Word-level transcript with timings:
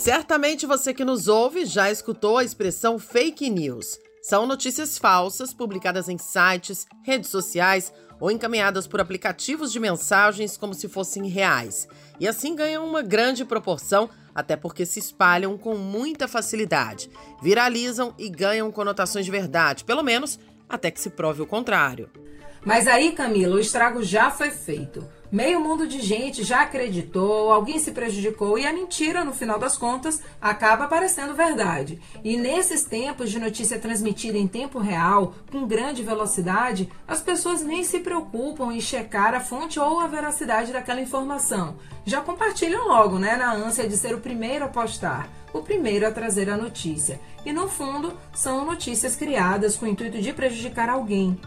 Certamente 0.00 0.64
você 0.64 0.94
que 0.94 1.04
nos 1.04 1.28
ouve 1.28 1.66
já 1.66 1.90
escutou 1.90 2.38
a 2.38 2.42
expressão 2.42 2.98
fake 2.98 3.50
news. 3.50 3.98
São 4.22 4.46
notícias 4.46 4.96
falsas 4.96 5.52
publicadas 5.52 6.08
em 6.08 6.16
sites, 6.16 6.86
redes 7.04 7.28
sociais 7.28 7.92
ou 8.18 8.30
encaminhadas 8.30 8.86
por 8.86 8.98
aplicativos 8.98 9.70
de 9.70 9.78
mensagens 9.78 10.56
como 10.56 10.72
se 10.72 10.88
fossem 10.88 11.28
reais. 11.28 11.86
E 12.18 12.26
assim 12.26 12.56
ganham 12.56 12.88
uma 12.88 13.02
grande 13.02 13.44
proporção, 13.44 14.08
até 14.34 14.56
porque 14.56 14.86
se 14.86 14.98
espalham 14.98 15.58
com 15.58 15.76
muita 15.76 16.26
facilidade, 16.26 17.10
viralizam 17.42 18.14
e 18.18 18.30
ganham 18.30 18.72
conotações 18.72 19.26
de 19.26 19.30
verdade, 19.30 19.84
pelo 19.84 20.02
menos 20.02 20.40
até 20.66 20.90
que 20.90 20.98
se 20.98 21.10
prove 21.10 21.42
o 21.42 21.46
contrário. 21.46 22.08
Mas 22.64 22.88
aí, 22.88 23.12
Camila, 23.12 23.56
o 23.56 23.60
estrago 23.60 24.02
já 24.02 24.30
foi 24.30 24.50
feito. 24.50 25.06
Meio 25.32 25.60
mundo 25.60 25.86
de 25.86 26.00
gente 26.00 26.42
já 26.42 26.62
acreditou, 26.62 27.52
alguém 27.52 27.78
se 27.78 27.92
prejudicou 27.92 28.58
e 28.58 28.66
a 28.66 28.72
mentira, 28.72 29.24
no 29.24 29.32
final 29.32 29.60
das 29.60 29.78
contas, 29.78 30.20
acaba 30.40 30.88
parecendo 30.88 31.34
verdade. 31.34 32.00
E 32.24 32.36
nesses 32.36 32.82
tempos 32.82 33.30
de 33.30 33.38
notícia 33.38 33.78
transmitida 33.78 34.36
em 34.36 34.48
tempo 34.48 34.80
real, 34.80 35.36
com 35.52 35.68
grande 35.68 36.02
velocidade, 36.02 36.90
as 37.06 37.22
pessoas 37.22 37.62
nem 37.62 37.84
se 37.84 38.00
preocupam 38.00 38.72
em 38.72 38.80
checar 38.80 39.32
a 39.32 39.38
fonte 39.38 39.78
ou 39.78 40.00
a 40.00 40.08
veracidade 40.08 40.72
daquela 40.72 41.00
informação. 41.00 41.76
Já 42.04 42.20
compartilham 42.20 42.88
logo, 42.88 43.16
né, 43.16 43.36
na 43.36 43.52
ânsia 43.52 43.86
de 43.86 43.96
ser 43.96 44.16
o 44.16 44.20
primeiro 44.20 44.64
a 44.64 44.68
postar, 44.68 45.28
o 45.52 45.62
primeiro 45.62 46.08
a 46.08 46.10
trazer 46.10 46.50
a 46.50 46.56
notícia. 46.56 47.20
E 47.46 47.52
no 47.52 47.68
fundo, 47.68 48.14
são 48.34 48.64
notícias 48.64 49.14
criadas 49.14 49.76
com 49.76 49.86
o 49.86 49.88
intuito 49.88 50.20
de 50.20 50.32
prejudicar 50.32 50.88
alguém. 50.88 51.38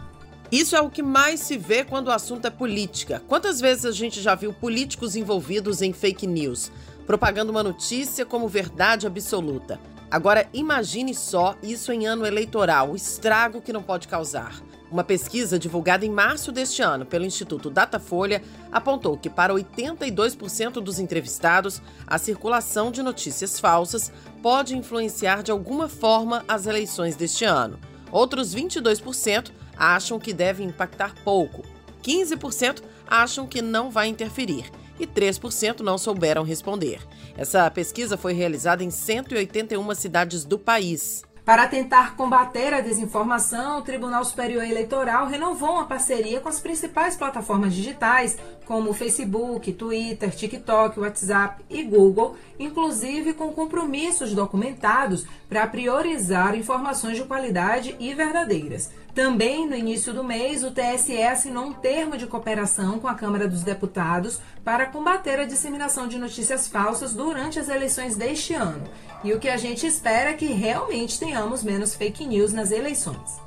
Isso 0.54 0.76
é 0.76 0.80
o 0.80 0.88
que 0.88 1.02
mais 1.02 1.40
se 1.40 1.58
vê 1.58 1.82
quando 1.82 2.06
o 2.06 2.12
assunto 2.12 2.46
é 2.46 2.50
política. 2.50 3.20
Quantas 3.26 3.60
vezes 3.60 3.84
a 3.84 3.90
gente 3.90 4.22
já 4.22 4.36
viu 4.36 4.52
políticos 4.52 5.16
envolvidos 5.16 5.82
em 5.82 5.92
fake 5.92 6.28
news, 6.28 6.70
propagando 7.04 7.50
uma 7.50 7.60
notícia 7.60 8.24
como 8.24 8.46
verdade 8.46 9.04
absoluta? 9.04 9.80
Agora, 10.08 10.48
imagine 10.54 11.12
só 11.12 11.56
isso 11.60 11.90
em 11.90 12.06
ano 12.06 12.24
eleitoral, 12.24 12.92
o 12.92 12.94
estrago 12.94 13.60
que 13.60 13.72
não 13.72 13.82
pode 13.82 14.06
causar. 14.06 14.62
Uma 14.92 15.02
pesquisa 15.02 15.58
divulgada 15.58 16.06
em 16.06 16.10
março 16.10 16.52
deste 16.52 16.82
ano 16.82 17.04
pelo 17.04 17.24
Instituto 17.24 17.68
Datafolha 17.68 18.40
apontou 18.70 19.18
que, 19.18 19.28
para 19.28 19.52
82% 19.52 20.74
dos 20.74 21.00
entrevistados, 21.00 21.82
a 22.06 22.16
circulação 22.16 22.92
de 22.92 23.02
notícias 23.02 23.58
falsas 23.58 24.12
pode 24.40 24.76
influenciar 24.76 25.42
de 25.42 25.50
alguma 25.50 25.88
forma 25.88 26.44
as 26.46 26.68
eleições 26.68 27.16
deste 27.16 27.44
ano. 27.44 27.76
Outros 28.12 28.54
22% 28.54 29.50
acham 29.76 30.18
que 30.18 30.32
deve 30.32 30.62
impactar 30.62 31.14
pouco, 31.24 31.62
15% 32.02 32.82
acham 33.06 33.46
que 33.46 33.62
não 33.62 33.90
vai 33.90 34.08
interferir 34.08 34.70
e 34.98 35.06
3% 35.06 35.80
não 35.80 35.98
souberam 35.98 36.42
responder. 36.42 37.00
Essa 37.36 37.70
pesquisa 37.70 38.16
foi 38.16 38.32
realizada 38.32 38.84
em 38.84 38.90
181 38.90 39.94
cidades 39.94 40.44
do 40.44 40.58
país. 40.58 41.24
Para 41.44 41.68
tentar 41.68 42.16
combater 42.16 42.72
a 42.72 42.80
desinformação, 42.80 43.78
o 43.78 43.82
Tribunal 43.82 44.24
Superior 44.24 44.64
Eleitoral 44.64 45.26
renovou 45.26 45.72
uma 45.72 45.84
parceria 45.84 46.40
com 46.40 46.48
as 46.48 46.58
principais 46.58 47.16
plataformas 47.16 47.74
digitais, 47.74 48.38
como 48.64 48.94
Facebook, 48.94 49.70
Twitter, 49.74 50.34
TikTok, 50.34 50.98
WhatsApp 50.98 51.62
e 51.68 51.82
Google, 51.82 52.34
inclusive 52.58 53.34
com 53.34 53.52
compromissos 53.52 54.32
documentados 54.32 55.26
para 55.46 55.66
priorizar 55.66 56.56
informações 56.56 57.18
de 57.18 57.24
qualidade 57.24 57.94
e 58.00 58.14
verdadeiras. 58.14 58.90
Também 59.14 59.68
no 59.68 59.76
início 59.76 60.12
do 60.12 60.24
mês, 60.24 60.64
o 60.64 60.72
TSE 60.72 61.22
assinou 61.22 61.66
um 61.66 61.72
termo 61.72 62.18
de 62.18 62.26
cooperação 62.26 62.98
com 62.98 63.06
a 63.06 63.14
Câmara 63.14 63.46
dos 63.46 63.62
Deputados 63.62 64.40
para 64.64 64.86
combater 64.86 65.38
a 65.38 65.44
disseminação 65.44 66.08
de 66.08 66.18
notícias 66.18 66.66
falsas 66.66 67.14
durante 67.14 67.60
as 67.60 67.68
eleições 67.68 68.16
deste 68.16 68.54
ano. 68.54 68.82
E 69.22 69.32
o 69.32 69.38
que 69.38 69.48
a 69.48 69.56
gente 69.56 69.86
espera 69.86 70.30
é 70.30 70.34
que 70.34 70.46
realmente 70.46 71.16
tenhamos 71.16 71.62
menos 71.62 71.94
fake 71.94 72.26
news 72.26 72.52
nas 72.52 72.72
eleições. 72.72 73.40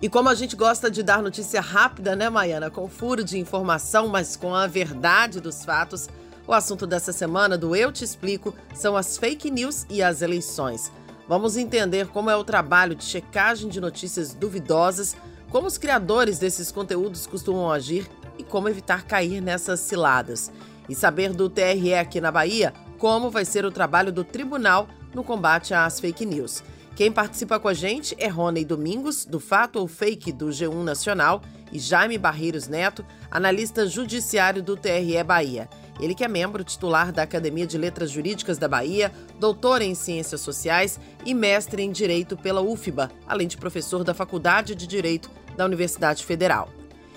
E 0.00 0.08
como 0.08 0.28
a 0.28 0.34
gente 0.36 0.54
gosta 0.54 0.88
de 0.88 1.02
dar 1.02 1.20
notícia 1.20 1.60
rápida, 1.60 2.14
né, 2.14 2.30
Maiana? 2.30 2.70
Com 2.70 2.88
furo 2.88 3.24
de 3.24 3.40
informação, 3.40 4.06
mas 4.06 4.36
com 4.36 4.54
a 4.54 4.68
verdade 4.68 5.40
dos 5.40 5.64
fatos, 5.64 6.08
o 6.46 6.52
assunto 6.52 6.86
dessa 6.86 7.12
semana 7.12 7.58
do 7.58 7.74
Eu 7.74 7.90
Te 7.90 8.04
Explico 8.04 8.54
são 8.72 8.96
as 8.96 9.18
fake 9.18 9.50
news 9.50 9.84
e 9.90 10.00
as 10.00 10.22
eleições. 10.22 10.92
Vamos 11.28 11.58
entender 11.58 12.08
como 12.08 12.30
é 12.30 12.36
o 12.36 12.42
trabalho 12.42 12.94
de 12.94 13.04
checagem 13.04 13.68
de 13.68 13.82
notícias 13.82 14.32
duvidosas, 14.32 15.14
como 15.50 15.66
os 15.66 15.76
criadores 15.76 16.38
desses 16.38 16.72
conteúdos 16.72 17.26
costumam 17.26 17.70
agir 17.70 18.08
e 18.38 18.42
como 18.42 18.68
evitar 18.68 19.04
cair 19.04 19.42
nessas 19.42 19.80
ciladas. 19.80 20.50
E 20.88 20.94
saber 20.94 21.34
do 21.34 21.50
TRE 21.50 21.94
aqui 21.94 22.18
na 22.18 22.32
Bahia 22.32 22.72
como 22.96 23.30
vai 23.30 23.44
ser 23.44 23.64
o 23.66 23.70
trabalho 23.70 24.10
do 24.10 24.24
tribunal 24.24 24.88
no 25.14 25.22
combate 25.22 25.74
às 25.74 26.00
fake 26.00 26.24
news. 26.24 26.62
Quem 26.96 27.12
participa 27.12 27.60
com 27.60 27.68
a 27.68 27.74
gente 27.74 28.16
é 28.18 28.26
Rony 28.26 28.64
Domingos, 28.64 29.24
do 29.24 29.38
Fato 29.38 29.78
ou 29.78 29.86
Fake 29.86 30.32
do 30.32 30.46
G1 30.46 30.82
Nacional, 30.82 31.42
e 31.70 31.78
Jaime 31.78 32.18
Barreiros 32.18 32.66
Neto, 32.66 33.04
analista 33.30 33.86
judiciário 33.86 34.62
do 34.62 34.76
TRE 34.76 35.22
Bahia. 35.22 35.68
Ele 36.00 36.14
que 36.14 36.24
é 36.24 36.28
membro 36.28 36.64
titular 36.64 37.12
da 37.12 37.22
Academia 37.22 37.66
de 37.66 37.76
Letras 37.76 38.10
Jurídicas 38.10 38.58
da 38.58 38.68
Bahia, 38.68 39.12
doutor 39.38 39.82
em 39.82 39.94
Ciências 39.94 40.40
Sociais 40.40 40.98
e 41.24 41.34
mestre 41.34 41.82
em 41.82 41.90
Direito 41.90 42.36
pela 42.36 42.60
UFBA, 42.60 43.10
além 43.26 43.48
de 43.48 43.56
professor 43.56 44.04
da 44.04 44.14
Faculdade 44.14 44.74
de 44.74 44.86
Direito 44.86 45.30
da 45.56 45.64
Universidade 45.64 46.24
Federal. 46.24 46.68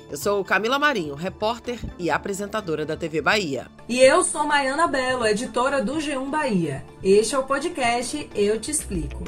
Eu 0.09 0.17
sou 0.17 0.43
Camila 0.43 0.77
Marinho, 0.77 1.15
repórter 1.15 1.79
e 1.97 2.09
apresentadora 2.09 2.85
da 2.85 2.97
TV 2.97 3.21
Bahia. 3.21 3.67
E 3.87 3.99
eu 3.99 4.23
sou 4.25 4.45
Maiana 4.45 4.85
Belo, 4.85 5.25
editora 5.25 5.81
do 5.81 5.93
G1 5.93 6.29
Bahia. 6.29 6.83
Este 7.01 7.33
é 7.33 7.37
o 7.37 7.43
podcast 7.43 8.29
Eu 8.35 8.59
Te 8.59 8.71
Explico. 8.71 9.23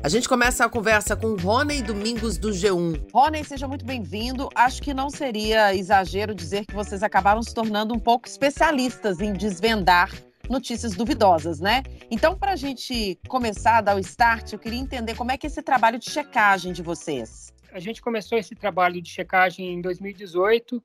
A 0.00 0.08
gente 0.08 0.28
começa 0.28 0.64
a 0.64 0.68
conversa 0.68 1.16
com 1.16 1.34
Rony 1.34 1.82
Domingos 1.82 2.38
do 2.38 2.50
G1. 2.50 3.10
Rony, 3.12 3.44
seja 3.44 3.66
muito 3.66 3.84
bem-vindo. 3.84 4.48
Acho 4.54 4.80
que 4.80 4.94
não 4.94 5.10
seria 5.10 5.74
exagero 5.74 6.32
dizer 6.32 6.64
que 6.66 6.74
vocês 6.74 7.02
acabaram 7.02 7.42
se 7.42 7.52
tornando 7.52 7.92
um 7.92 7.98
pouco 7.98 8.28
especialistas 8.28 9.20
em 9.20 9.32
desvendar 9.32 10.12
notícias 10.48 10.94
duvidosas, 10.94 11.58
né? 11.58 11.82
Então, 12.12 12.38
para 12.38 12.52
a 12.52 12.56
gente 12.56 13.18
começar 13.28 13.78
a 13.78 13.80
dar 13.80 13.96
o 13.96 13.98
start, 13.98 14.52
eu 14.52 14.58
queria 14.58 14.78
entender 14.78 15.16
como 15.16 15.32
é 15.32 15.36
que 15.36 15.46
é 15.46 15.48
esse 15.48 15.62
trabalho 15.62 15.98
de 15.98 16.08
checagem 16.08 16.72
de 16.72 16.80
vocês. 16.80 17.52
A 17.72 17.80
gente 17.80 18.00
começou 18.00 18.38
esse 18.38 18.54
trabalho 18.54 19.02
de 19.02 19.10
checagem 19.10 19.74
em 19.74 19.80
2018. 19.80 20.80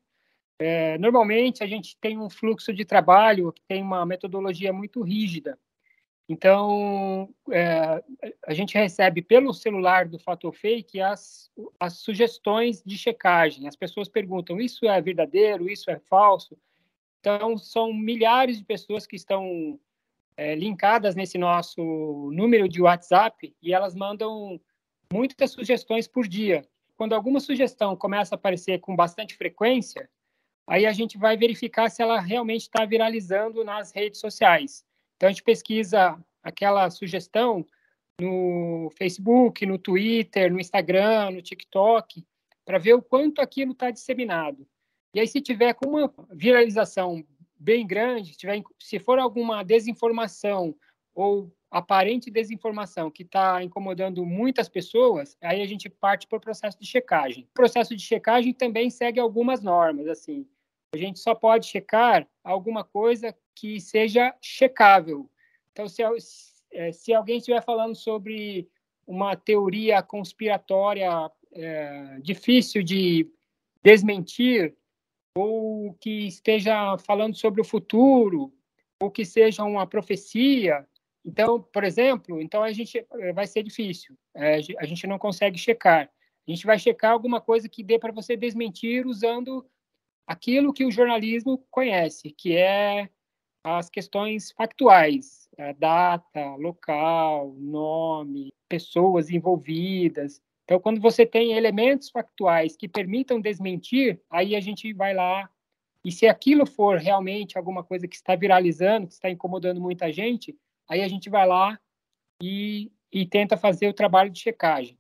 É, 0.58 0.98
normalmente, 0.98 1.64
a 1.64 1.68
gente 1.68 1.96
tem 2.02 2.18
um 2.18 2.32
fluxo 2.32 2.74
de 2.74 2.84
trabalho 2.84 3.54
que 3.54 3.62
tem 3.68 3.84
uma 3.84 4.08
metodologia 4.08 4.74
muito 4.74 5.04
rígida. 5.04 5.58
Então, 6.28 7.34
é, 7.52 8.02
a 8.48 8.54
gente 8.54 8.78
recebe 8.78 9.22
pelo 9.22 9.54
celular 9.54 10.08
do 10.08 10.18
Fator 10.18 10.54
Fake 10.54 11.02
as, 11.02 11.52
as 11.80 11.98
sugestões 11.98 12.82
de 12.82 12.98
checagem. 12.98 13.68
As 13.68 13.76
pessoas 13.76 14.08
perguntam: 14.08 14.60
isso 14.60 14.86
é 14.86 15.02
verdadeiro? 15.02 15.70
Isso 15.70 15.92
é 15.92 16.00
falso? 16.00 16.58
Então, 17.20 17.58
são 17.58 17.94
milhares 17.94 18.58
de 18.58 18.64
pessoas 18.64 19.06
que 19.06 19.16
estão 19.16 19.80
é, 20.36 20.56
linkadas 20.56 21.16
nesse 21.16 21.38
nosso 21.38 21.82
número 22.34 22.68
de 22.68 22.82
WhatsApp 22.82 23.54
e 23.62 23.74
elas 23.74 23.96
mandam 23.96 24.60
muitas 25.12 25.52
sugestões 25.52 26.08
por 26.08 26.28
dia. 26.28 26.66
Quando 26.96 27.14
alguma 27.14 27.40
sugestão 27.40 27.96
começa 27.96 28.36
a 28.36 28.38
aparecer 28.38 28.80
com 28.80 28.96
bastante 28.96 29.36
frequência, 29.36 30.10
aí 30.68 30.86
a 30.86 30.94
gente 30.94 31.18
vai 31.18 31.36
verificar 31.36 31.90
se 31.90 32.02
ela 32.02 32.20
realmente 32.20 32.62
está 32.62 32.86
viralizando 32.86 33.64
nas 33.64 33.92
redes 33.92 34.20
sociais. 34.20 34.86
Então, 35.16 35.30
a 35.30 35.32
gente 35.32 35.44
pesquisa 35.44 36.18
aquela 36.42 36.90
sugestão 36.90 37.66
no 38.20 38.92
Facebook, 38.98 39.66
no 39.66 39.78
Twitter, 39.78 40.52
no 40.52 40.60
Instagram, 40.60 41.32
no 41.32 41.42
TikTok, 41.42 42.26
para 42.66 42.78
ver 42.78 42.94
o 42.94 43.02
quanto 43.02 43.42
aquilo 43.42 43.72
está 43.72 43.92
disseminado. 43.92 44.68
E 45.14 45.20
aí, 45.20 45.28
se 45.28 45.42
tiver 45.42 45.74
com 45.74 45.90
uma 45.90 46.14
viralização 46.32 47.24
bem 47.60 47.86
grande, 47.86 48.32
se, 48.32 48.38
tiver, 48.38 48.62
se 48.80 49.00
for 49.00 49.20
alguma 49.20 49.64
desinformação 49.64 50.76
ou 51.16 51.52
aparente 51.72 52.30
desinformação 52.30 53.10
que 53.10 53.24
está 53.24 53.64
incomodando 53.64 54.24
muitas 54.26 54.70
pessoas, 54.70 55.36
aí 55.42 55.62
a 55.62 55.66
gente 55.66 55.90
parte 55.90 56.28
para 56.28 56.38
o 56.38 56.42
processo 56.42 56.80
de 56.80 56.86
checagem. 56.86 57.46
O 57.52 57.54
processo 57.54 57.96
de 57.96 58.04
checagem 58.04 58.54
também 58.54 58.90
segue 58.90 59.20
algumas 59.20 59.62
normas, 59.62 60.08
assim. 60.08 60.48
A 60.94 60.98
gente 60.98 61.20
só 61.20 61.34
pode 61.34 61.66
checar 61.66 62.28
alguma 62.44 62.84
coisa 62.84 63.36
que 63.56 63.80
seja 63.80 64.34
checável. 64.42 65.30
Então, 65.72 65.88
se, 65.88 66.04
é, 66.72 66.92
se 66.92 67.14
alguém 67.14 67.38
estiver 67.38 67.64
falando 67.64 67.96
sobre 67.96 68.68
uma 69.06 69.36
teoria 69.36 70.02
conspiratória 70.02 71.10
é, 71.52 72.20
difícil 72.22 72.84
de 72.84 73.30
desmentir, 73.84 74.76
ou 75.36 75.94
que 75.96 76.28
esteja 76.28 76.98
falando 77.00 77.36
sobre 77.36 77.60
o 77.60 77.66
futuro, 77.66 78.54
ou 79.02 79.10
que 79.10 79.26
seja 79.26 79.64
uma 79.64 79.88
profecia, 79.88 80.88
então, 81.26 81.62
por 81.62 81.84
exemplo, 81.84 82.42
então 82.42 82.64
a 82.64 82.72
gente 82.72 83.06
é, 83.14 83.34
vai 83.34 83.48
ser 83.48 83.64
difícil. 83.64 84.16
É, 84.36 84.60
a 84.78 84.86
gente 84.86 85.08
não 85.08 85.18
consegue 85.18 85.58
checar. 85.58 86.10
A 86.48 86.52
gente 86.52 86.66
vai 86.66 86.78
checar 86.78 87.12
alguma 87.12 87.40
coisa 87.40 87.70
que 87.70 87.84
dê 87.84 87.98
para 87.98 88.12
você 88.12 88.36
desmentir 88.36 89.08
usando 89.08 89.66
aquilo 90.28 90.74
que 90.74 90.86
o 90.86 90.92
jornalismo 90.92 91.66
conhece, 91.72 92.32
que 92.32 92.56
é 92.56 93.10
as 93.64 93.90
questões 93.90 94.52
factuais, 94.52 95.48
data, 95.78 96.56
local, 96.56 97.54
nome, 97.58 98.54
pessoas 98.68 99.30
envolvidas. 99.30 100.42
Então, 100.66 100.80
quando 100.80 101.00
você 101.00 101.26
tem 101.26 101.54
elementos 101.54 102.10
factuais 102.10 102.76
que 102.76 102.88
permitam 102.88 103.40
desmentir, 103.40 104.22
aí 104.30 104.56
a 104.56 104.60
gente 104.60 104.92
vai 104.94 105.14
lá 105.14 105.50
e 106.04 106.12
se 106.12 106.28
aquilo 106.28 106.66
for 106.66 106.98
realmente 106.98 107.58
alguma 107.58 107.84
coisa 107.84 108.08
que 108.08 108.16
está 108.16 108.36
viralizando, 108.36 109.08
que 109.08 109.14
está 109.14 109.30
incomodando 109.30 109.80
muita 109.80 110.12
gente, 110.12 110.58
aí 110.90 111.02
a 111.02 111.08
gente 111.08 111.30
vai 111.30 111.48
lá 111.48 111.80
e, 112.42 112.92
e 113.12 113.26
tenta 113.26 113.56
fazer 113.56 113.88
o 113.88 113.94
trabalho 113.94 114.30
de 114.30 114.40
checagem. 114.40 114.98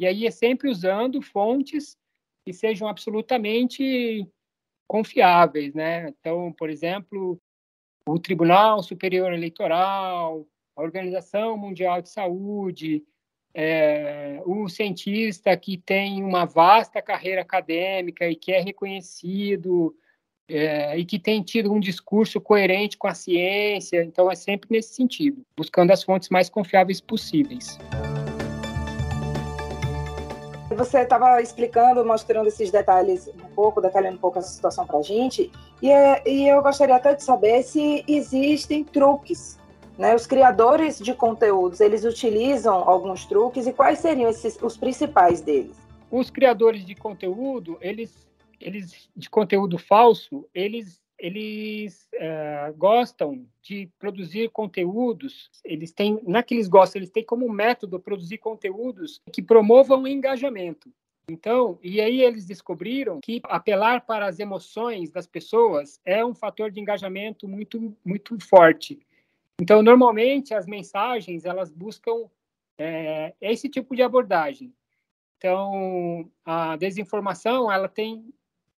E 0.00 0.06
aí 0.06 0.26
é 0.26 0.30
sempre 0.30 0.68
usando 0.68 1.20
fontes 1.20 1.96
que 2.44 2.52
sejam 2.52 2.86
absolutamente 2.86 4.28
confiáveis, 4.86 5.74
né? 5.74 6.08
Então, 6.10 6.52
por 6.52 6.70
exemplo, 6.70 7.40
o 8.06 8.18
Tribunal 8.18 8.82
Superior 8.82 9.32
Eleitoral, 9.32 10.46
a 10.76 10.82
Organização 10.82 11.56
Mundial 11.58 12.00
de 12.00 12.08
Saúde, 12.08 13.02
é, 13.52 14.40
o 14.44 14.68
cientista 14.68 15.56
que 15.56 15.76
tem 15.76 16.22
uma 16.22 16.44
vasta 16.44 17.02
carreira 17.02 17.40
acadêmica 17.40 18.28
e 18.28 18.36
que 18.36 18.52
é 18.52 18.60
reconhecido 18.60 19.94
é, 20.48 20.96
e 20.96 21.04
que 21.04 21.18
tem 21.18 21.42
tido 21.42 21.72
um 21.72 21.80
discurso 21.80 22.40
coerente 22.40 22.96
com 22.96 23.08
a 23.08 23.14
ciência. 23.14 24.04
Então, 24.04 24.30
é 24.30 24.36
sempre 24.36 24.68
nesse 24.70 24.94
sentido, 24.94 25.42
buscando 25.56 25.90
as 25.90 26.04
fontes 26.04 26.28
mais 26.28 26.48
confiáveis 26.48 27.00
possíveis. 27.00 27.78
Você 30.70 30.98
estava 31.00 31.40
explicando, 31.40 32.04
mostrando 32.04 32.48
esses 32.48 32.70
detalhes 32.70 33.28
pouco, 33.56 33.80
detalhando 33.80 34.16
um 34.16 34.20
pouco 34.20 34.38
essa 34.38 34.50
situação 34.50 34.86
para 34.86 34.98
a 34.98 35.02
gente, 35.02 35.50
e, 35.80 35.90
é, 35.90 36.22
e 36.28 36.46
eu 36.46 36.62
gostaria 36.62 36.94
até 36.94 37.14
de 37.14 37.24
saber 37.24 37.62
se 37.62 38.04
existem 38.06 38.84
truques 38.84 39.58
né, 39.98 40.14
os 40.14 40.26
criadores 40.26 40.98
de 40.98 41.14
conteúdos, 41.14 41.80
eles 41.80 42.04
utilizam 42.04 42.88
alguns 42.88 43.24
truques 43.24 43.66
e 43.66 43.72
quais 43.72 43.98
seriam 43.98 44.28
esses, 44.28 44.58
os 44.60 44.76
principais 44.76 45.40
deles? 45.40 45.76
Os 46.10 46.28
criadores 46.30 46.84
de 46.84 46.94
conteúdo, 46.94 47.78
eles, 47.80 48.28
eles 48.60 49.08
de 49.16 49.30
conteúdo 49.30 49.78
falso, 49.78 50.46
eles 50.54 51.00
eles 51.18 52.06
é, 52.12 52.74
gostam 52.76 53.46
de 53.62 53.88
produzir 53.98 54.50
conteúdos, 54.50 55.50
eles 55.64 55.90
têm, 55.90 56.20
não 56.22 56.38
é 56.38 56.44
gostam, 56.68 56.98
eles 56.98 57.10
têm 57.10 57.24
como 57.24 57.50
método 57.50 57.98
produzir 57.98 58.38
conteúdos 58.38 59.20
que 59.32 59.42
promovam 59.42 60.06
engajamento. 60.06 60.90
Então, 61.28 61.78
e 61.82 62.00
aí 62.00 62.22
eles 62.22 62.46
descobriram 62.46 63.20
que 63.20 63.40
apelar 63.44 64.06
para 64.06 64.26
as 64.26 64.38
emoções 64.38 65.10
das 65.10 65.26
pessoas 65.26 66.00
é 66.04 66.24
um 66.24 66.34
fator 66.34 66.70
de 66.70 66.80
engajamento 66.80 67.48
muito, 67.48 67.96
muito 68.04 68.38
forte. 68.46 69.00
Então, 69.60 69.82
normalmente, 69.82 70.54
as 70.54 70.66
mensagens, 70.66 71.44
elas 71.44 71.72
buscam 71.72 72.30
é, 72.78 73.34
esse 73.40 73.68
tipo 73.68 73.96
de 73.96 74.02
abordagem. 74.02 74.72
Então, 75.36 76.30
a 76.44 76.76
desinformação, 76.76 77.70
ela 77.72 77.88
tem 77.88 78.32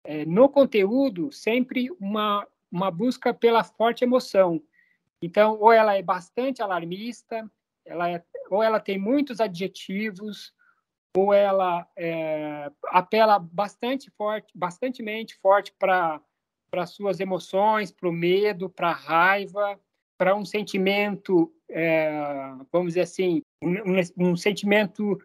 é, 0.04 0.26
no 0.26 0.48
conteúdo 0.48 1.32
sempre 1.34 1.92
uma, 2.00 2.48
uma 2.72 2.90
busca 2.90 3.34
pela 3.34 3.64
forte 3.64 4.06
emoção. 4.06 4.62
Então, 5.22 5.58
ou 5.60 5.74
ela 5.74 5.98
é 5.98 6.02
bastante 6.02 6.62
alarmista, 6.62 7.50
ela 7.84 8.10
é, 8.10 8.24
ou 8.50 8.64
ela 8.64 8.80
tem 8.80 8.98
muitos 8.98 9.42
adjetivos, 9.42 10.54
ou 11.16 11.34
ela 11.34 11.88
é, 11.96 12.72
apela 12.88 13.40
bastante 13.40 14.10
forte, 14.12 14.52
bastantemente 14.56 15.36
forte 15.36 15.74
para 15.78 16.22
para 16.70 16.86
suas 16.86 17.20
emoções, 17.20 17.92
para 17.92 18.10
o 18.10 18.12
medo, 18.12 18.70
para 18.70 18.90
a 18.90 18.94
raiva, 18.94 19.80
para 20.18 20.36
um 20.36 20.44
sentimento, 20.44 21.52
é, 21.70 22.52
vamos 22.72 22.90
dizer 22.90 23.02
assim, 23.02 23.42
um, 23.64 24.32
um 24.32 24.36
sentimento 24.36 25.18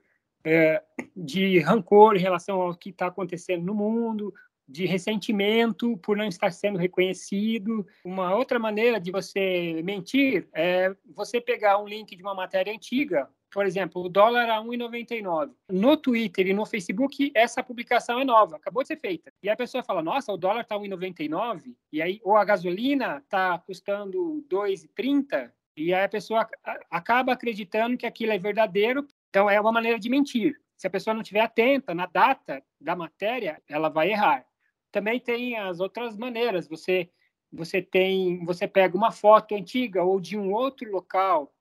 é, 0.45 0.83
de 1.17 1.59
rancor 1.61 2.17
em 2.17 2.21
relação 2.21 2.61
ao 2.61 2.75
que 2.75 2.91
está 2.91 3.07
acontecendo 3.07 3.65
no 3.65 3.75
mundo, 3.75 4.33
de 4.69 4.87
ressentimento 4.87 5.97
por 5.99 6.17
não 6.17 6.27
estar 6.27 6.53
sendo 6.53 6.79
reconhecido. 6.79 7.87
Uma 8.05 8.35
outra 8.35 8.59
maneira 8.59 9.01
de 9.01 9.11
você 9.11 9.83
mentir 9.83 10.49
é 10.53 10.95
você 11.15 11.41
pegar 11.41 11.79
um 11.79 11.89
link 11.89 12.15
de 12.15 12.23
uma 12.23 12.35
matéria 12.35 12.73
antiga, 12.73 13.29
por 13.53 13.67
exemplo, 13.67 14.03
o 14.03 14.09
dólar 14.09 14.49
a 14.49 14.61
1,99. 14.63 15.53
No 15.71 15.97
Twitter 15.97 16.47
e 16.47 16.55
no 16.55 16.65
Facebook, 16.65 17.31
essa 17.35 17.63
publicação 17.63 18.19
é 18.19 18.25
nova, 18.25 18.57
acabou 18.57 18.83
de 18.83 18.89
ser 18.89 18.99
feita. 18.99 19.33
E 19.43 19.51
a 19.51 19.57
pessoa 19.57 19.85
fala: 19.85 20.03
"Nossa, 20.03 20.33
o 20.33 20.37
dólar 20.37 20.63
está 20.63 20.77
1,99", 20.77 21.77
e 21.93 22.01
aí 22.01 22.21
ou 22.25 22.37
a 22.37 22.45
gasolina 22.45 23.19
está 23.19 23.59
custando 23.59 24.45
2,30, 24.49 25.53
e 25.77 25.93
aí 25.93 26.05
a 26.05 26.09
pessoa 26.09 26.49
acaba 26.91 27.33
acreditando 27.33 27.97
que 27.97 28.07
aquilo 28.07 28.33
é 28.33 28.39
verdadeiro. 28.39 29.07
Então 29.29 29.49
é 29.49 29.61
uma 29.61 29.73
maneira 29.73 29.99
de 29.99 30.09
mentir. 30.09 30.57
Se 30.77 30.87
a 30.87 30.91
pessoa 30.91 31.15
não 31.15 31.23
estiver 31.23 31.41
atenta 31.41 31.95
na 31.95 32.07
data 32.07 32.63
da 32.81 32.97
matéria, 32.97 33.63
ela 33.69 33.89
vai 33.89 34.11
errar. 34.11 34.45
Também 34.91 35.21
tem 35.21 35.57
as 35.57 35.79
outras 35.79 36.17
maneiras. 36.17 36.67
Você 36.69 37.11
você 37.55 37.83
tem, 37.83 38.43
você 38.47 38.67
pega 38.67 38.97
uma 38.97 39.13
foto 39.13 39.55
antiga 39.55 40.03
ou 40.03 40.19
de 40.19 40.39
um 40.39 40.53
outro 40.53 40.91
local 40.91 41.53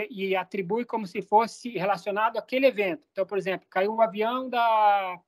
e, 0.00 0.28
e 0.28 0.36
atribui 0.36 0.84
como 0.84 1.06
se 1.06 1.22
fosse 1.22 1.70
relacionado 1.70 2.36
àquele 2.36 2.66
evento. 2.66 3.06
Então, 3.12 3.26
por 3.26 3.38
exemplo, 3.38 3.66
caiu 3.68 3.92
um 3.92 4.00
avião 4.00 4.48
da 4.48 5.20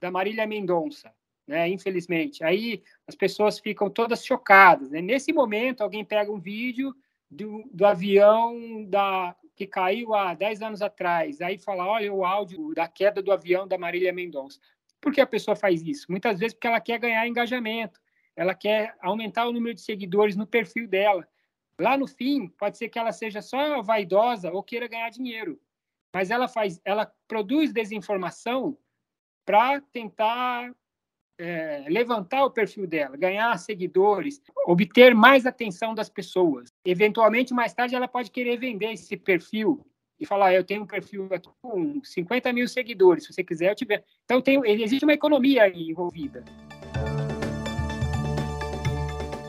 da 0.00 0.10
Marília 0.10 0.46
Mendonça, 0.46 1.12
né? 1.46 1.68
Infelizmente, 1.68 2.44
aí 2.44 2.82
as 3.06 3.14
pessoas 3.14 3.58
ficam 3.58 3.90
todas 3.90 4.24
chocadas. 4.24 4.90
Né? 4.90 5.00
Nesse 5.00 5.32
momento, 5.32 5.80
alguém 5.80 6.04
pega 6.04 6.30
um 6.30 6.38
vídeo 6.38 6.94
do, 7.30 7.68
do 7.72 7.84
avião 7.84 8.84
da 8.84 9.34
que 9.56 9.66
caiu 9.66 10.14
há 10.14 10.34
10 10.34 10.62
anos 10.62 10.82
atrás, 10.82 11.40
aí 11.40 11.58
fala, 11.58 11.84
olha 11.84 12.12
o 12.12 12.24
áudio 12.24 12.72
da 12.74 12.86
queda 12.86 13.20
do 13.20 13.32
avião 13.32 13.66
da 13.66 13.76
Marília 13.76 14.12
Mendonça. 14.12 14.60
Por 15.00 15.12
que 15.12 15.20
a 15.20 15.26
pessoa 15.26 15.56
faz 15.56 15.82
isso? 15.82 16.06
Muitas 16.08 16.38
vezes 16.38 16.54
porque 16.54 16.68
ela 16.68 16.80
quer 16.80 16.96
ganhar 17.00 17.26
engajamento, 17.26 18.00
ela 18.36 18.54
quer 18.54 18.94
aumentar 19.00 19.48
o 19.48 19.52
número 19.52 19.74
de 19.74 19.80
seguidores 19.80 20.36
no 20.36 20.46
perfil 20.46 20.86
dela. 20.86 21.26
Lá 21.80 21.96
no 21.96 22.06
fim, 22.08 22.48
pode 22.48 22.76
ser 22.76 22.88
que 22.88 22.98
ela 22.98 23.12
seja 23.12 23.40
só 23.40 23.80
vaidosa 23.82 24.50
ou 24.50 24.62
queira 24.62 24.88
ganhar 24.88 25.10
dinheiro, 25.10 25.60
mas 26.12 26.30
ela 26.30 26.48
faz, 26.48 26.80
ela 26.84 27.10
produz 27.28 27.72
desinformação 27.72 28.76
para 29.44 29.80
tentar 29.80 30.74
é, 31.38 31.84
levantar 31.88 32.44
o 32.44 32.50
perfil 32.50 32.86
dela, 32.86 33.16
ganhar 33.16 33.56
seguidores, 33.58 34.42
obter 34.66 35.14
mais 35.14 35.46
atenção 35.46 35.94
das 35.94 36.08
pessoas. 36.08 36.72
Eventualmente, 36.84 37.54
mais 37.54 37.72
tarde, 37.72 37.94
ela 37.94 38.08
pode 38.08 38.30
querer 38.30 38.58
vender 38.58 38.92
esse 38.92 39.16
perfil 39.16 39.86
e 40.18 40.26
falar, 40.26 40.52
eu 40.52 40.64
tenho 40.64 40.82
um 40.82 40.86
perfil 40.86 41.28
aqui 41.32 41.48
com 41.62 42.02
50 42.02 42.52
mil 42.52 42.66
seguidores, 42.66 43.24
se 43.24 43.32
você 43.32 43.44
quiser, 43.44 43.70
eu 43.70 43.76
tiver. 43.76 44.04
Então, 44.24 44.42
tem, 44.42 44.60
existe 44.66 45.04
uma 45.04 45.14
economia 45.14 45.68
envolvida. 45.68 46.44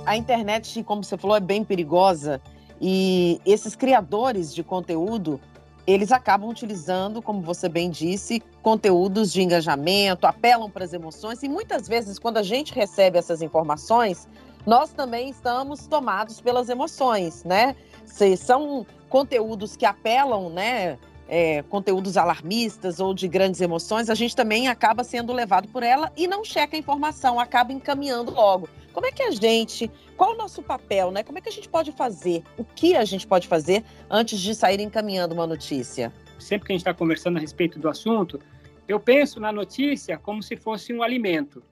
A 0.09 0.17
internet, 0.17 0.83
como 0.85 1.03
você 1.03 1.15
falou, 1.15 1.37
é 1.37 1.39
bem 1.39 1.63
perigosa 1.63 2.41
e 2.81 3.39
esses 3.45 3.75
criadores 3.75 4.55
de 4.55 4.63
conteúdo, 4.63 5.39
eles 5.85 6.11
acabam 6.11 6.49
utilizando, 6.49 7.21
como 7.21 7.43
você 7.43 7.69
bem 7.69 7.91
disse, 7.91 8.41
conteúdos 8.63 9.31
de 9.31 9.43
engajamento, 9.43 10.25
apelam 10.25 10.67
para 10.67 10.83
as 10.83 10.93
emoções 10.93 11.43
e 11.43 11.47
muitas 11.47 11.87
vezes, 11.87 12.17
quando 12.17 12.37
a 12.37 12.41
gente 12.41 12.73
recebe 12.73 13.19
essas 13.19 13.43
informações, 13.43 14.27
nós 14.65 14.91
também 14.91 15.29
estamos 15.29 15.85
tomados 15.85 16.41
pelas 16.41 16.69
emoções, 16.69 17.43
né? 17.43 17.75
Se 18.03 18.35
são 18.35 18.87
conteúdos 19.09 19.77
que 19.77 19.85
apelam, 19.85 20.49
né? 20.49 20.97
É, 21.31 21.61
conteúdos 21.69 22.17
alarmistas 22.17 22.99
ou 22.99 23.13
de 23.13 23.27
grandes 23.27 23.61
emoções, 23.61 24.09
a 24.09 24.15
gente 24.15 24.35
também 24.35 24.67
acaba 24.67 25.03
sendo 25.03 25.31
levado 25.31 25.67
por 25.67 25.83
ela 25.83 26.11
e 26.17 26.25
não 26.25 26.43
checa 26.43 26.75
a 26.75 26.79
informação, 26.79 27.39
acaba 27.39 27.71
encaminhando 27.71 28.33
logo. 28.33 28.67
Como 29.00 29.08
é 29.08 29.13
que 29.13 29.24
a 29.24 29.32
gente, 29.32 29.89
qual 30.18 30.34
o 30.34 30.36
nosso 30.38 30.62
papel, 30.62 31.10
né? 31.10 31.24
Como 31.24 31.38
é 31.38 31.41
que 31.41 31.48
a 31.48 31.51
gente 31.53 31.70
pode 31.70 31.89
fazer? 31.94 32.44
O 32.58 32.65
que 32.65 32.98
a 32.98 33.06
gente 33.06 33.25
pode 33.25 33.48
fazer 33.48 33.82
antes 34.10 34.38
de 34.38 34.53
sair 34.53 34.82
encaminhando 34.82 35.34
uma 35.34 35.48
notícia? 35.48 36.12
Sempre 36.38 36.68
que 36.68 36.74
a 36.74 36.75
gente 36.75 36.82
está 36.82 36.94
conversando 36.94 37.38
a 37.38 37.39
respeito 37.39 37.79
do 37.79 37.88
assunto, 37.88 38.41
eu 38.89 39.00
penso 39.00 39.39
na 39.39 39.53
notícia 39.53 40.18
como 40.18 40.44
se 40.44 40.58
fosse 40.58 40.91
um 40.91 41.01
alimento. 41.01 41.63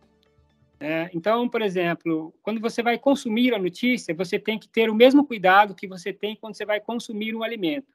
É, 0.80 1.10
então, 1.14 1.50
por 1.50 1.62
exemplo, 1.62 2.34
quando 2.42 2.62
você 2.62 2.82
vai 2.82 2.98
consumir 2.98 3.54
a 3.54 3.60
notícia, 3.60 4.16
você 4.16 4.40
tem 4.40 4.58
que 4.58 4.70
ter 4.70 4.90
o 4.90 4.96
mesmo 4.96 5.28
cuidado 5.28 5.76
que 5.76 5.86
você 5.86 6.14
tem 6.14 6.34
quando 6.34 6.56
você 6.56 6.66
vai 6.66 6.80
consumir 6.80 7.36
um 7.36 7.44
alimento. 7.44 7.94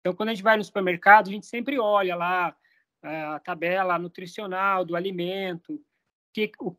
Então, 0.00 0.12
quando 0.12 0.28
a 0.28 0.34
gente 0.34 0.44
vai 0.44 0.58
no 0.58 0.64
supermercado, 0.64 1.28
a 1.28 1.32
gente 1.32 1.46
sempre 1.46 1.78
olha 1.78 2.14
lá 2.14 2.54
é, 3.02 3.22
a 3.22 3.38
tabela 3.38 3.98
nutricional 3.98 4.84
do 4.84 4.94
alimento, 4.94 5.80
que, 6.30 6.52
o, 6.60 6.76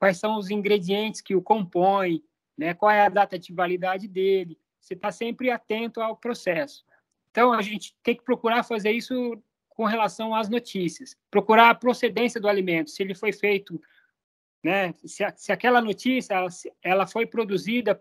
quais, 0.00 0.18
são 0.18 0.36
os 0.36 0.50
ingredientes 0.50 1.20
que 1.20 1.36
o 1.36 1.42
compõem, 1.42 2.24
né, 2.58 2.74
qual 2.74 2.90
é 2.90 3.02
a 3.02 3.08
data 3.08 3.38
de 3.38 3.52
validade 3.52 4.08
dele. 4.08 4.58
Você 4.80 4.94
está 4.94 5.12
sempre 5.12 5.50
atento 5.50 6.00
ao 6.00 6.16
processo. 6.16 6.84
Então, 7.30 7.52
a 7.52 7.62
gente 7.62 7.94
tem 8.02 8.16
que 8.16 8.24
procurar 8.24 8.64
fazer 8.64 8.90
isso 8.90 9.40
com 9.68 9.84
relação 9.84 10.34
às 10.34 10.48
notícias. 10.48 11.16
Procurar 11.30 11.70
a 11.70 11.74
procedência 11.74 12.40
do 12.40 12.48
alimento, 12.48 12.90
se 12.90 13.02
ele 13.02 13.14
foi 13.14 13.32
feito 13.32 13.80
né? 14.62 14.92
Se, 15.04 15.24
se 15.36 15.52
aquela 15.52 15.80
notícia 15.80 16.34
ela 16.82 17.06
foi 17.06 17.26
produzida 17.26 18.00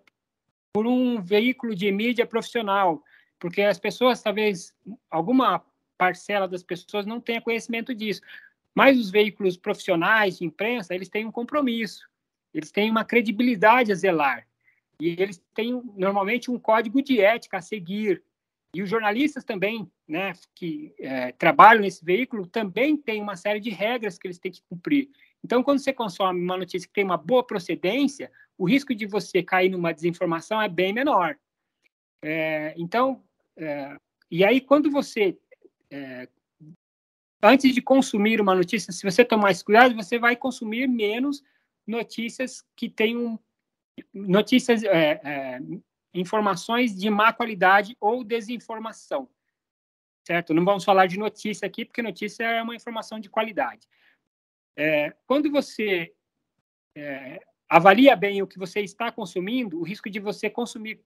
por 0.74 0.86
um 0.86 1.22
veículo 1.22 1.74
de 1.74 1.92
mídia 1.92 2.26
profissional, 2.26 3.04
porque 3.40 3.62
as 3.62 3.80
pessoas 3.80 4.22
talvez 4.22 4.76
alguma 5.10 5.64
parcela 5.98 6.48
das 6.48 6.64
pessoas 6.64 7.06
não 7.06 7.20
tenha 7.20 7.42
conhecimento 7.42 7.94
disso, 7.94 8.22
mas 8.76 8.98
os 8.98 9.10
veículos 9.10 9.58
profissionais 9.58 10.38
de 10.38 10.46
imprensa 10.46 10.96
eles 10.96 11.10
têm 11.10 11.26
um 11.26 11.32
compromisso, 11.32 12.08
eles 12.54 12.72
têm 12.72 12.90
uma 12.90 13.06
credibilidade 13.06 13.92
a 13.92 13.96
zelar 13.96 14.48
e 15.00 15.10
eles 15.22 15.42
têm 15.54 15.82
normalmente 15.96 16.52
um 16.52 16.60
código 16.60 17.02
de 17.02 17.22
ética 17.22 17.58
a 17.58 17.62
seguir 17.62 18.24
e 18.74 18.84
os 18.84 18.90
jornalistas 18.90 19.44
também, 19.44 19.90
né, 20.08 20.34
que 20.54 20.94
é, 21.00 21.32
trabalham 21.32 21.82
nesse 21.82 22.06
veículo, 22.06 22.46
também 22.46 22.96
têm 22.96 23.22
uma 23.22 23.36
série 23.36 23.60
de 23.60 23.72
regras 23.72 24.18
que 24.18 24.28
eles 24.28 24.38
têm 24.38 24.52
que 24.52 24.62
cumprir. 24.70 25.10
Então, 25.44 25.64
quando 25.64 25.80
você 25.80 25.92
consome 25.92 26.40
uma 26.40 26.58
notícia 26.58 26.88
que 26.88 26.94
tem 26.94 27.04
uma 27.04 27.18
boa 27.18 27.44
procedência, 27.44 28.32
o 28.58 28.70
risco 28.70 28.94
de 28.94 29.08
você 29.08 29.42
cair 29.42 29.70
numa 29.70 29.94
desinformação 29.94 30.62
é 30.62 30.70
bem 30.70 30.94
menor. 30.94 31.36
É, 32.22 32.76
então, 32.78 33.24
é, 33.58 33.98
e 34.30 34.44
aí 34.44 34.62
quando 34.62 34.92
você, 34.92 35.38
é, 35.90 36.28
antes 37.42 37.74
de 37.74 37.82
consumir 37.82 38.42
uma 38.42 38.56
notícia, 38.56 38.92
se 38.92 39.04
você 39.04 39.24
tomar 39.24 39.52
esse 39.52 39.64
cuidado, 39.64 39.96
você 39.96 40.20
vai 40.20 40.36
consumir 40.36 40.88
menos 40.88 41.44
notícias 41.86 42.64
que 42.76 42.90
tenham 42.90 43.40
notícias, 44.14 44.84
é, 44.84 45.20
é, 45.24 45.60
informações 46.14 46.96
de 46.96 47.10
má 47.10 47.34
qualidade 47.34 47.96
ou 48.00 48.24
desinformação, 48.24 49.30
certo? 50.26 50.54
Não 50.54 50.64
vamos 50.64 50.84
falar 50.84 51.06
de 51.06 51.18
notícia 51.18 51.66
aqui, 51.66 51.86
porque 51.86 52.02
notícia 52.02 52.44
é 52.44 52.62
uma 52.62 52.76
informação 52.76 53.20
de 53.20 53.30
qualidade. 53.30 53.88
É, 54.76 55.14
quando 55.26 55.52
você 55.52 56.14
é, 56.96 57.40
avalia 57.68 58.16
bem 58.16 58.42
o 58.42 58.48
que 58.48 58.58
você 58.58 58.82
está 58.82 59.12
consumindo, 59.12 59.80
o 59.80 59.84
risco 59.84 60.10
de 60.10 60.20
você 60.20 60.50
consumir 60.50 61.02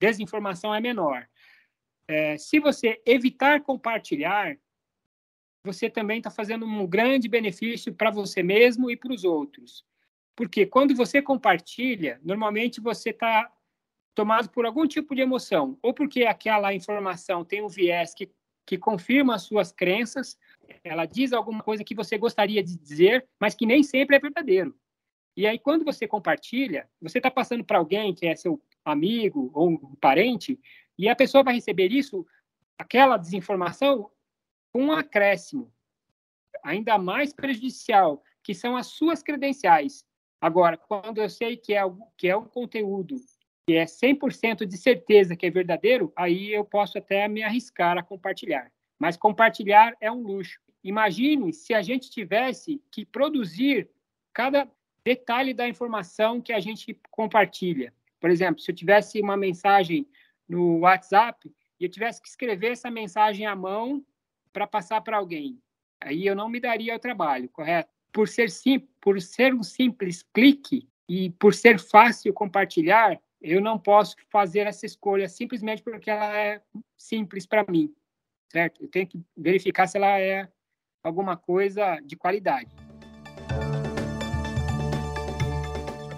desinformação 0.00 0.74
é 0.74 0.80
menor. 0.80 1.28
É, 2.06 2.36
se 2.36 2.58
você 2.58 3.00
evitar 3.06 3.62
compartilhar, 3.62 4.56
você 5.64 5.88
também 5.88 6.18
está 6.18 6.30
fazendo 6.30 6.66
um 6.66 6.86
grande 6.86 7.26
benefício 7.26 7.92
para 7.94 8.10
você 8.10 8.42
mesmo 8.42 8.90
e 8.90 8.96
para 8.96 9.12
os 9.12 9.24
outros. 9.24 9.84
Porque 10.36 10.66
quando 10.66 10.94
você 10.94 11.22
compartilha, 11.22 12.20
normalmente 12.22 12.80
você 12.80 13.10
está 13.10 13.50
tomado 14.14 14.50
por 14.50 14.66
algum 14.66 14.86
tipo 14.86 15.14
de 15.14 15.22
emoção, 15.22 15.78
ou 15.82 15.92
porque 15.92 16.24
aquela 16.24 16.72
informação 16.74 17.44
tem 17.44 17.62
um 17.62 17.68
viés 17.68 18.14
que, 18.14 18.30
que 18.66 18.76
confirma 18.76 19.34
as 19.34 19.42
suas 19.42 19.72
crenças, 19.72 20.38
ela 20.84 21.06
diz 21.06 21.32
alguma 21.32 21.62
coisa 21.62 21.82
que 21.82 21.94
você 21.94 22.16
gostaria 22.18 22.62
de 22.62 22.78
dizer, 22.78 23.26
mas 23.40 23.54
que 23.54 23.66
nem 23.66 23.82
sempre 23.82 24.16
é 24.16 24.20
verdadeiro. 24.20 24.76
E 25.36 25.46
aí, 25.46 25.58
quando 25.58 25.84
você 25.84 26.06
compartilha, 26.06 26.88
você 27.00 27.18
está 27.18 27.30
passando 27.30 27.64
para 27.64 27.78
alguém 27.78 28.14
que 28.14 28.26
é 28.26 28.36
seu 28.36 28.62
amigo 28.84 29.50
ou 29.52 29.70
um 29.70 29.94
parente, 29.96 30.60
e 30.96 31.08
a 31.08 31.16
pessoa 31.16 31.42
vai 31.42 31.54
receber 31.54 31.90
isso, 31.90 32.24
aquela 32.78 33.16
desinformação, 33.16 34.10
um 34.74 34.92
acréscimo 34.92 35.72
ainda 36.62 36.98
mais 36.98 37.32
prejudicial, 37.32 38.22
que 38.42 38.54
são 38.54 38.76
as 38.76 38.86
suas 38.88 39.22
credenciais. 39.22 40.04
Agora, 40.40 40.76
quando 40.76 41.18
eu 41.18 41.28
sei 41.28 41.56
que 41.56 41.74
é, 41.74 41.82
que 42.16 42.28
é 42.28 42.36
um 42.36 42.44
conteúdo 42.44 43.16
que 43.66 43.74
é 43.74 43.84
100% 43.84 44.66
de 44.66 44.76
certeza 44.76 45.36
que 45.36 45.46
é 45.46 45.50
verdadeiro, 45.50 46.12
aí 46.16 46.52
eu 46.52 46.64
posso 46.64 46.98
até 46.98 47.26
me 47.28 47.42
arriscar 47.42 47.96
a 47.96 48.02
compartilhar. 48.02 48.70
Mas 48.98 49.16
compartilhar 49.16 49.94
é 50.00 50.10
um 50.10 50.22
luxo. 50.22 50.60
Imagine 50.82 51.52
se 51.52 51.72
a 51.72 51.80
gente 51.80 52.10
tivesse 52.10 52.82
que 52.90 53.06
produzir 53.06 53.88
cada 54.34 54.70
detalhe 55.02 55.54
da 55.54 55.68
informação 55.68 56.40
que 56.40 56.52
a 56.52 56.60
gente 56.60 56.98
compartilha. 57.10 57.92
Por 58.20 58.30
exemplo, 58.30 58.60
se 58.60 58.70
eu 58.70 58.74
tivesse 58.74 59.20
uma 59.20 59.36
mensagem 59.36 60.06
no 60.48 60.80
WhatsApp 60.80 61.50
e 61.80 61.84
eu 61.84 61.90
tivesse 61.90 62.20
que 62.20 62.28
escrever 62.28 62.72
essa 62.72 62.90
mensagem 62.90 63.46
à 63.46 63.56
mão 63.56 64.04
para 64.54 64.68
passar 64.68 65.00
para 65.00 65.16
alguém, 65.16 65.60
aí 66.00 66.24
eu 66.24 66.36
não 66.36 66.48
me 66.48 66.60
daria 66.60 66.94
o 66.94 66.98
trabalho, 66.98 67.48
correto? 67.48 67.92
Por 68.12 68.28
ser, 68.28 68.48
sim, 68.48 68.78
por 69.00 69.20
ser 69.20 69.52
um 69.52 69.64
simples 69.64 70.22
clique 70.32 70.88
e 71.08 71.30
por 71.30 71.52
ser 71.52 71.80
fácil 71.80 72.32
compartilhar, 72.32 73.20
eu 73.42 73.60
não 73.60 73.76
posso 73.76 74.14
fazer 74.30 74.60
essa 74.60 74.86
escolha 74.86 75.28
simplesmente 75.28 75.82
porque 75.82 76.08
ela 76.08 76.34
é 76.38 76.62
simples 76.96 77.44
para 77.44 77.66
mim, 77.68 77.92
certo? 78.50 78.84
Eu 78.84 78.88
tenho 78.88 79.08
que 79.08 79.20
verificar 79.36 79.88
se 79.88 79.98
ela 79.98 80.20
é 80.20 80.48
alguma 81.02 81.36
coisa 81.36 81.98
de 82.04 82.14
qualidade. 82.14 82.70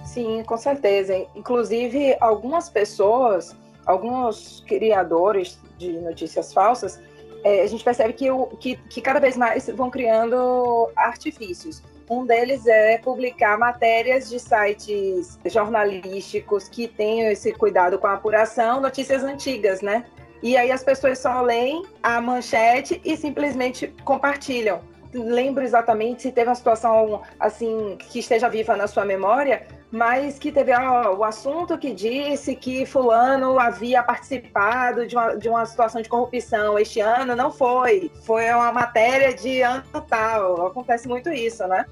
Sim, 0.04 0.44
com 0.44 0.56
certeza. 0.58 1.16
Inclusive, 1.34 2.16
algumas 2.20 2.68
pessoas, 2.68 3.56
alguns 3.86 4.60
criadores 4.60 5.58
de 5.78 5.92
notícias 6.00 6.52
falsas, 6.52 7.00
é, 7.46 7.62
a 7.62 7.66
gente 7.68 7.84
percebe 7.84 8.12
que, 8.12 8.28
o, 8.28 8.46
que, 8.46 8.74
que 8.74 9.00
cada 9.00 9.20
vez 9.20 9.36
mais 9.36 9.68
vão 9.68 9.88
criando 9.88 10.90
artifícios. 10.96 11.80
Um 12.10 12.26
deles 12.26 12.66
é 12.66 12.98
publicar 12.98 13.56
matérias 13.56 14.28
de 14.28 14.40
sites 14.40 15.38
jornalísticos 15.44 16.68
que 16.68 16.88
tenham 16.88 17.30
esse 17.30 17.52
cuidado 17.52 18.00
com 18.00 18.08
a 18.08 18.14
apuração, 18.14 18.80
notícias 18.80 19.22
antigas, 19.22 19.80
né? 19.80 20.04
E 20.42 20.56
aí 20.56 20.72
as 20.72 20.82
pessoas 20.82 21.20
só 21.20 21.40
leem 21.40 21.84
a 22.02 22.20
manchete 22.20 23.00
e 23.04 23.16
simplesmente 23.16 23.94
compartilham. 24.04 24.80
Lembro 25.16 25.64
exatamente 25.64 26.22
se 26.22 26.32
teve 26.32 26.48
uma 26.48 26.54
situação 26.54 27.22
assim 27.40 27.96
que 28.10 28.18
esteja 28.18 28.48
viva 28.48 28.76
na 28.76 28.86
sua 28.86 29.04
memória, 29.04 29.66
mas 29.90 30.38
que 30.38 30.52
teve 30.52 30.72
ó, 30.72 31.14
o 31.16 31.24
assunto 31.24 31.78
que 31.78 31.92
disse 31.92 32.54
que 32.54 32.84
fulano 32.84 33.58
havia 33.58 34.02
participado 34.02 35.06
de 35.06 35.16
uma, 35.16 35.34
de 35.36 35.48
uma 35.48 35.66
situação 35.66 36.02
de 36.02 36.08
corrupção 36.08 36.78
este 36.78 37.00
ano, 37.00 37.34
não 37.34 37.50
foi. 37.50 38.10
Foi 38.24 38.50
uma 38.50 38.72
matéria 38.72 39.34
de 39.34 39.62
ano 39.62 39.84
tal. 40.08 40.66
Acontece 40.66 41.08
muito 41.08 41.30
isso, 41.30 41.66
né? 41.66 41.84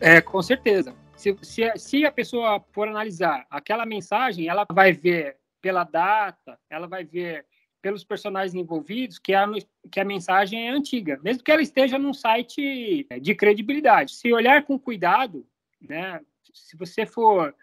É, 0.00 0.20
com 0.20 0.42
certeza. 0.42 0.94
Se, 1.16 1.36
se, 1.42 1.72
se 1.76 2.04
a 2.04 2.12
pessoa 2.12 2.62
for 2.72 2.88
analisar 2.88 3.46
aquela 3.50 3.86
mensagem, 3.86 4.48
ela 4.48 4.66
vai 4.70 4.92
ver 4.92 5.36
pela 5.60 5.84
data, 5.84 6.58
ela 6.68 6.86
vai 6.86 7.04
ver 7.04 7.46
pelos 7.84 8.02
personagens 8.02 8.54
envolvidos 8.54 9.18
que 9.18 9.34
a, 9.34 9.46
que 9.92 10.00
a 10.00 10.04
mensagem 10.06 10.68
é 10.68 10.70
antiga, 10.70 11.20
mesmo 11.22 11.44
que 11.44 11.52
ela 11.52 11.60
esteja 11.60 11.98
num 11.98 12.14
site 12.14 13.06
de 13.20 13.34
credibilidade. 13.34 14.14
Se 14.14 14.32
olhar 14.32 14.64
com 14.64 14.78
cuidado, 14.78 15.46
né, 15.78 16.18
se 16.54 16.78
você 16.78 17.04
for 17.04 17.54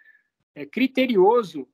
é, 0.54 0.64
criterioso 0.64 1.68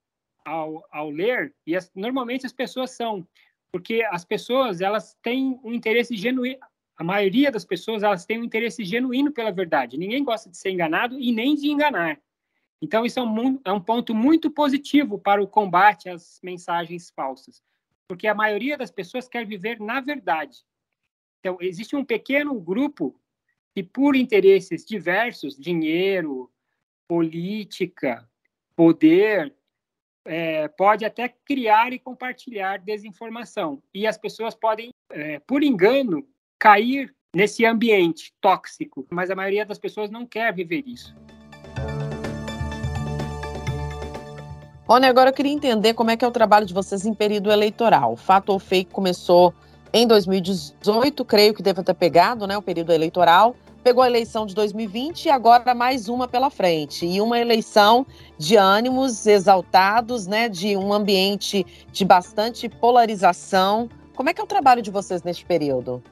ao, 0.45 0.81
ao 0.89 1.09
ler, 1.09 1.53
e 1.65 1.75
as, 1.75 1.91
normalmente 1.93 2.45
as 2.45 2.53
pessoas 2.53 2.91
são, 2.91 3.27
porque 3.69 4.01
as 4.11 4.23
pessoas 4.23 4.79
elas 4.79 5.13
têm 5.21 5.59
um 5.61 5.73
interesse 5.73 6.15
genuíno, 6.15 6.57
a 6.95 7.03
maioria 7.03 7.51
das 7.51 7.65
pessoas 7.65 8.01
elas 8.01 8.25
têm 8.25 8.39
um 8.39 8.45
interesse 8.45 8.85
genuíno 8.85 9.29
pela 9.29 9.51
verdade. 9.51 9.97
Ninguém 9.97 10.23
gosta 10.23 10.49
de 10.49 10.55
ser 10.55 10.69
enganado 10.69 11.19
e 11.19 11.33
nem 11.33 11.53
de 11.53 11.67
enganar. 11.67 12.17
Então 12.81 13.05
isso 13.05 13.19
é 13.19 13.23
um, 13.23 13.59
é 13.65 13.73
um 13.73 13.81
ponto 13.81 14.15
muito 14.15 14.49
positivo 14.49 15.19
para 15.19 15.43
o 15.43 15.47
combate 15.47 16.07
às 16.07 16.39
mensagens 16.41 17.11
falsas, 17.13 17.61
porque 18.07 18.27
a 18.27 18.33
maioria 18.33 18.77
das 18.77 18.89
pessoas 18.89 19.27
quer 19.27 19.45
viver 19.45 19.79
na 19.79 19.99
verdade. 19.99 20.65
Então 21.39 21.57
existe 21.59 21.95
um 21.95 22.05
pequeno 22.05 22.59
grupo 22.59 23.19
que 23.75 23.83
por 23.83 24.15
interesses 24.15 24.85
diversos, 24.85 25.57
dinheiro, 25.57 26.51
política, 27.07 28.27
poder, 28.75 29.53
é, 30.25 30.67
pode 30.67 31.05
até 31.05 31.29
criar 31.29 31.93
e 31.93 31.99
compartilhar 31.99 32.77
desinformação. 32.79 33.81
E 33.93 34.07
as 34.07 34.17
pessoas 34.17 34.55
podem, 34.55 34.89
é, 35.11 35.39
por 35.39 35.63
engano, 35.63 36.27
cair 36.59 37.15
nesse 37.33 37.65
ambiente 37.65 38.33
tóxico, 38.41 39.07
mas 39.11 39.29
a 39.29 39.35
maioria 39.35 39.65
das 39.65 39.77
pessoas 39.77 40.09
não 40.09 40.25
quer 40.25 40.53
viver 40.53 40.83
isso. 40.87 41.15
Rony, 44.87 45.05
agora 45.05 45.29
eu 45.29 45.33
queria 45.33 45.51
entender 45.51 45.93
como 45.93 46.11
é 46.11 46.17
que 46.17 46.23
é 46.23 46.27
o 46.27 46.31
trabalho 46.31 46.65
de 46.65 46.73
vocês 46.73 47.05
em 47.05 47.13
período 47.13 47.51
eleitoral. 47.51 48.15
Fato 48.15 48.51
ou 48.51 48.59
fake 48.59 48.91
começou 48.91 49.53
em 49.91 50.07
2018, 50.07 51.25
creio 51.25 51.53
que 51.53 51.61
deva 51.61 51.83
ter 51.83 51.93
pegado 51.93 52.47
né, 52.47 52.57
o 52.57 52.61
período 52.61 52.91
eleitoral 52.91 53.55
pegou 53.87 54.03
a 54.03 54.07
eleição 54.07 54.45
de 54.45 54.53
2020 54.53 55.27
e 55.27 55.29
agora 55.29 55.73
mais 55.73 56.09
uma 56.09 56.27
pela 56.27 56.49
frente. 56.49 57.05
E 57.05 57.21
uma 57.21 57.39
eleição 57.39 58.05
de 58.37 58.57
ânimos 58.57 59.25
exaltados, 59.25 60.27
né, 60.27 60.49
de 60.49 60.75
um 60.75 60.91
ambiente 60.91 61.65
de 61.89 62.03
bastante 62.03 62.67
polarização. 62.67 63.87
Como 64.13 64.29
é 64.29 64.33
que 64.33 64.41
é 64.41 64.43
o 64.43 64.47
trabalho 64.47 64.81
de 64.81 64.91
vocês 64.91 65.23
neste 65.23 65.45
período? 65.45 66.03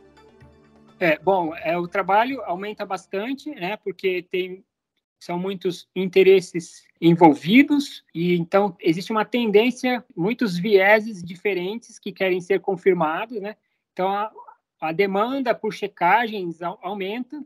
É, 1.01 1.19
bom, 1.19 1.53
é, 1.53 1.77
o 1.77 1.85
trabalho 1.85 2.41
aumenta 2.43 2.85
bastante, 2.85 3.49
né, 3.49 3.75
porque 3.83 4.25
tem 4.31 4.63
são 5.25 5.39
muitos 5.39 5.87
interesses 5.95 6.85
envolvidos 7.01 8.03
e 8.13 8.35
então 8.35 8.75
existe 8.79 9.11
uma 9.11 9.25
tendência, 9.25 10.03
muitos 10.15 10.57
vieses 10.57 11.23
diferentes 11.23 11.99
que 11.99 12.11
querem 12.11 12.39
ser 12.39 12.61
confirmados, 12.61 13.41
né? 13.41 13.55
Então 13.91 14.07
a, 14.09 14.31
a 14.79 14.91
demanda 14.91 15.53
por 15.53 15.73
checagens 15.73 16.61
aumenta 16.61 17.43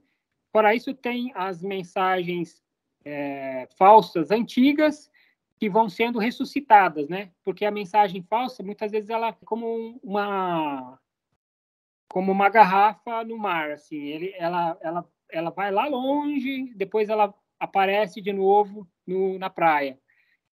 Fora 0.52 0.74
isso, 0.74 0.94
tem 0.94 1.32
as 1.36 1.62
mensagens 1.62 2.64
é, 3.06 3.68
falsas 3.78 4.32
antigas 4.32 5.10
que 5.60 5.70
vão 5.70 5.90
sendo 5.90 6.18
ressuscitadas, 6.18 7.08
né? 7.08 7.32
Porque 7.44 7.66
a 7.66 7.72
mensagem 7.72 8.24
falsa, 8.24 8.64
muitas 8.64 8.92
vezes, 8.92 9.10
ela 9.10 9.30
é 9.30 9.36
como 9.46 10.00
uma 10.04 11.00
como 12.12 12.32
uma 12.32 12.50
garrafa 12.50 13.24
no 13.24 13.38
mar, 13.38 13.70
assim, 13.70 13.98
ele, 13.98 14.34
ela, 14.36 14.76
ela, 14.82 15.08
ela 15.30 15.52
vai 15.52 15.72
lá 15.72 15.86
longe, 15.88 16.74
depois 16.76 17.08
ela 17.08 17.32
aparece 17.60 18.22
de 18.22 18.32
novo 18.32 18.88
no, 19.06 19.38
na 19.38 19.50
praia. 19.50 20.00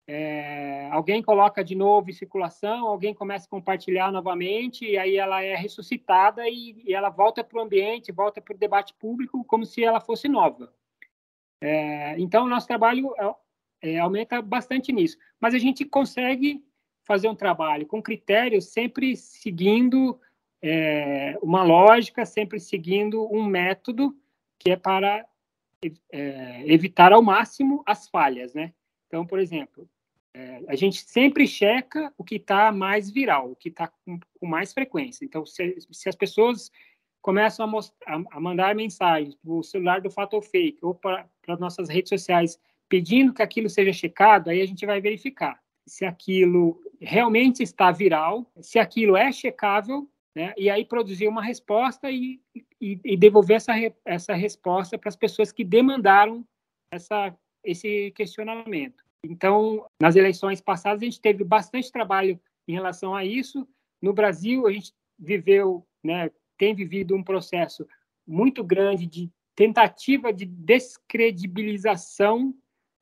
É, 0.09 0.87
alguém 0.89 1.21
coloca 1.21 1.63
de 1.63 1.75
novo 1.75 2.09
em 2.09 2.13
circulação, 2.13 2.87
alguém 2.87 3.13
começa 3.13 3.45
a 3.45 3.49
compartilhar 3.49 4.09
novamente, 4.11 4.85
e 4.85 4.97
aí 4.97 5.17
ela 5.17 5.43
é 5.43 5.55
ressuscitada 5.55 6.47
e, 6.47 6.81
e 6.85 6.93
ela 6.93 7.09
volta 7.09 7.43
para 7.43 7.57
o 7.57 7.61
ambiente, 7.61 8.11
volta 8.11 8.41
para 8.41 8.55
o 8.55 8.57
debate 8.57 8.93
público 8.93 9.43
como 9.43 9.65
se 9.65 9.83
ela 9.83 9.99
fosse 9.99 10.29
nova. 10.29 10.73
É, 11.61 12.17
então, 12.19 12.45
o 12.45 12.49
nosso 12.49 12.67
trabalho 12.67 13.13
é, 13.81 13.95
é, 13.95 13.99
aumenta 13.99 14.41
bastante 14.41 14.93
nisso. 14.93 15.17
Mas 15.39 15.53
a 15.53 15.57
gente 15.57 15.83
consegue 15.83 16.63
fazer 17.03 17.27
um 17.27 17.35
trabalho 17.35 17.85
com 17.85 18.01
critérios 18.01 18.65
sempre 18.65 19.15
seguindo 19.15 20.19
é, 20.61 21.37
uma 21.41 21.63
lógica, 21.63 22.25
sempre 22.25 22.59
seguindo 22.59 23.27
um 23.33 23.43
método 23.45 24.15
que 24.59 24.71
é 24.71 24.75
para 24.75 25.25
é, 26.11 26.63
evitar 26.65 27.11
ao 27.11 27.21
máximo 27.21 27.83
as 27.85 28.07
falhas, 28.09 28.53
né? 28.53 28.73
Então, 29.07 29.25
por 29.25 29.39
exemplo, 29.39 29.89
é, 30.33 30.63
a 30.67 30.75
gente 30.75 31.01
sempre 31.01 31.47
checa 31.47 32.13
o 32.17 32.23
que 32.23 32.35
está 32.35 32.71
mais 32.71 33.09
viral, 33.09 33.51
o 33.51 33.55
que 33.55 33.69
está 33.69 33.87
com, 33.87 34.19
com, 34.39 34.45
mais 34.47 34.73
frequência. 34.73 35.25
Então, 35.25 35.45
se, 35.45 35.77
se 35.91 36.09
as 36.09 36.15
pessoas 36.15 36.71
começam 37.21 37.65
a, 37.65 37.67
mostrar, 37.67 38.23
a 38.31 38.39
mandar 38.39 38.75
mensagens 38.75 39.35
para 39.35 39.51
o 39.51 39.63
celular 39.63 40.01
do 40.01 40.11
fato 40.11 40.35
ou 40.35 40.41
fake 40.41 40.79
ou 40.81 40.93
para 40.93 41.27
as 41.47 41.59
nossas 41.59 41.89
redes 41.89 42.09
sociais 42.09 42.59
pedindo 42.89 43.33
que 43.33 43.41
aquilo 43.41 43.69
seja 43.69 43.91
checado, 43.91 44.49
aí 44.49 44.61
a 44.61 44.65
gente 44.65 44.85
vai 44.85 45.01
verificar 45.01 45.59
se 45.87 46.05
aquilo 46.05 46.79
realmente 46.99 47.63
está 47.63 47.91
viral, 47.91 48.51
se 48.61 48.77
aquilo 48.77 49.15
é 49.15 49.31
checável, 49.31 50.07
né? 50.37 50.53
e 50.55 50.69
aí 50.69 50.85
produzir 50.85 51.27
uma 51.27 51.41
resposta 51.41 52.11
e, 52.11 52.39
e, 52.79 52.99
e 53.03 53.17
devolver 53.17 53.57
essa, 53.57 53.73
essa 54.05 54.35
resposta 54.35 54.95
para 54.95 55.09
as 55.09 55.15
pessoas 55.15 55.51
que 55.51 55.63
demandaram 55.63 56.45
essa, 56.91 57.35
esse 57.63 58.11
questionamento. 58.11 59.03
Então, 59.23 59.83
nas 59.99 60.15
eleições 60.15 60.61
passadas, 60.61 61.01
a 61.01 61.05
gente 61.05 61.19
teve 61.19 61.43
bastante 61.43 61.91
trabalho 61.91 62.39
em 62.67 62.73
relação 62.73 63.15
a 63.15 63.25
isso. 63.25 63.67
No 63.99 64.13
Brasil, 64.13 64.67
a 64.67 64.71
gente 64.71 64.93
viveu, 65.17 65.83
né, 66.03 66.29
tem 66.55 66.75
vivido 66.75 67.15
um 67.15 67.23
processo 67.23 67.87
muito 68.27 68.63
grande 68.63 69.07
de 69.07 69.31
tentativa 69.55 70.31
de 70.31 70.45
descredibilização 70.45 72.53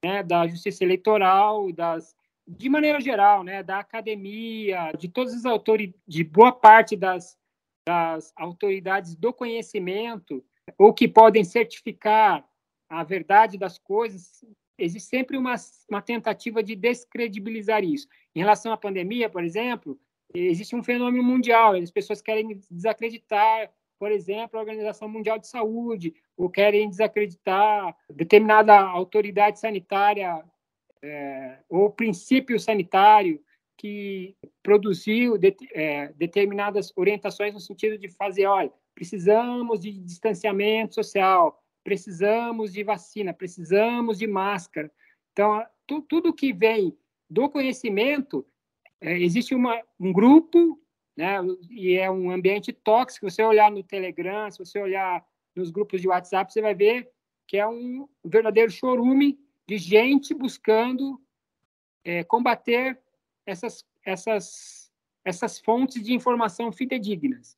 né, 0.01 0.23
da 0.23 0.47
justiça 0.47 0.85
eleitoral, 0.85 1.69
das, 1.73 2.14
de 2.47 2.69
maneira 2.69 2.99
geral, 2.99 3.43
né, 3.43 3.63
da 3.63 3.79
academia, 3.79 4.91
de 4.97 5.07
todas 5.07 5.33
as 5.33 5.45
autoridades, 5.45 5.99
de 6.07 6.23
boa 6.23 6.51
parte 6.51 6.95
das, 6.95 7.37
das 7.87 8.31
autoridades 8.35 9.15
do 9.15 9.33
conhecimento, 9.33 10.43
ou 10.77 10.93
que 10.93 11.07
podem 11.07 11.43
certificar 11.43 12.47
a 12.89 13.03
verdade 13.03 13.57
das 13.57 13.77
coisas, 13.77 14.43
existe 14.77 15.09
sempre 15.09 15.37
uma, 15.37 15.55
uma 15.89 16.01
tentativa 16.01 16.61
de 16.61 16.75
descredibilizar 16.75 17.83
isso. 17.83 18.07
Em 18.35 18.39
relação 18.39 18.71
à 18.71 18.77
pandemia, 18.77 19.29
por 19.29 19.43
exemplo, 19.43 19.99
existe 20.33 20.75
um 20.75 20.83
fenômeno 20.83 21.23
mundial, 21.23 21.73
as 21.73 21.91
pessoas 21.91 22.21
querem 22.21 22.59
desacreditar, 22.69 23.71
por 23.97 24.11
exemplo, 24.11 24.57
a 24.57 24.61
Organização 24.61 25.07
Mundial 25.07 25.39
de 25.39 25.47
Saúde, 25.47 26.13
ou 26.37 26.49
querem 26.49 26.89
desacreditar 26.89 27.95
determinada 28.09 28.77
autoridade 28.77 29.59
sanitária 29.59 30.43
é, 31.05 31.59
ou 31.70 31.89
princípio 31.89 32.59
sanitário 32.59 33.41
que 33.77 34.35
produziu 34.63 35.37
de, 35.37 35.55
é, 35.74 36.11
determinadas 36.13 36.91
orientações 36.96 37.53
no 37.53 37.59
sentido 37.59 37.98
de 37.98 38.09
fazer, 38.09 38.46
olha, 38.48 38.72
precisamos 38.94 39.81
de 39.81 39.91
distanciamento 39.91 40.96
social, 40.96 41.61
precisamos 41.83 42.74
de 42.74 42.83
vacina, 42.83 43.33
precisamos 43.33 44.18
de 44.18 44.27
máscara. 44.27 44.91
Então, 45.33 45.63
tu, 45.85 46.01
tudo 46.01 46.33
que 46.33 46.51
vem 46.53 46.98
do 47.29 47.50
conhecimento 47.50 48.46
é, 49.01 49.20
existe 49.20 49.53
uma, 49.53 49.79
um 50.00 50.11
grupo, 50.11 50.81
né, 51.15 51.37
e 51.70 51.96
é 51.96 52.09
um 52.09 52.31
ambiente 52.31 52.74
tóxico. 52.74 53.29
Se 53.29 53.35
você 53.35 53.44
olhar 53.44 53.70
no 53.70 53.83
Telegram, 53.83 54.50
se 54.50 54.57
você 54.57 54.79
olhar 54.79 55.24
nos 55.55 55.70
grupos 55.70 56.01
de 56.01 56.07
WhatsApp, 56.07 56.51
você 56.51 56.61
vai 56.61 56.74
ver 56.74 57.09
que 57.48 57.57
é 57.57 57.68
um 57.68 58.07
verdadeiro 58.24 58.72
chorume 58.72 59.37
de 59.67 59.77
gente 59.77 60.33
buscando 60.33 61.21
é, 62.03 62.23
combater 62.23 62.99
essas, 63.45 63.85
essas, 64.05 64.91
essas 65.23 65.59
fontes 65.59 66.03
de 66.03 66.13
informação 66.13 66.71
fidedignas. 66.71 67.57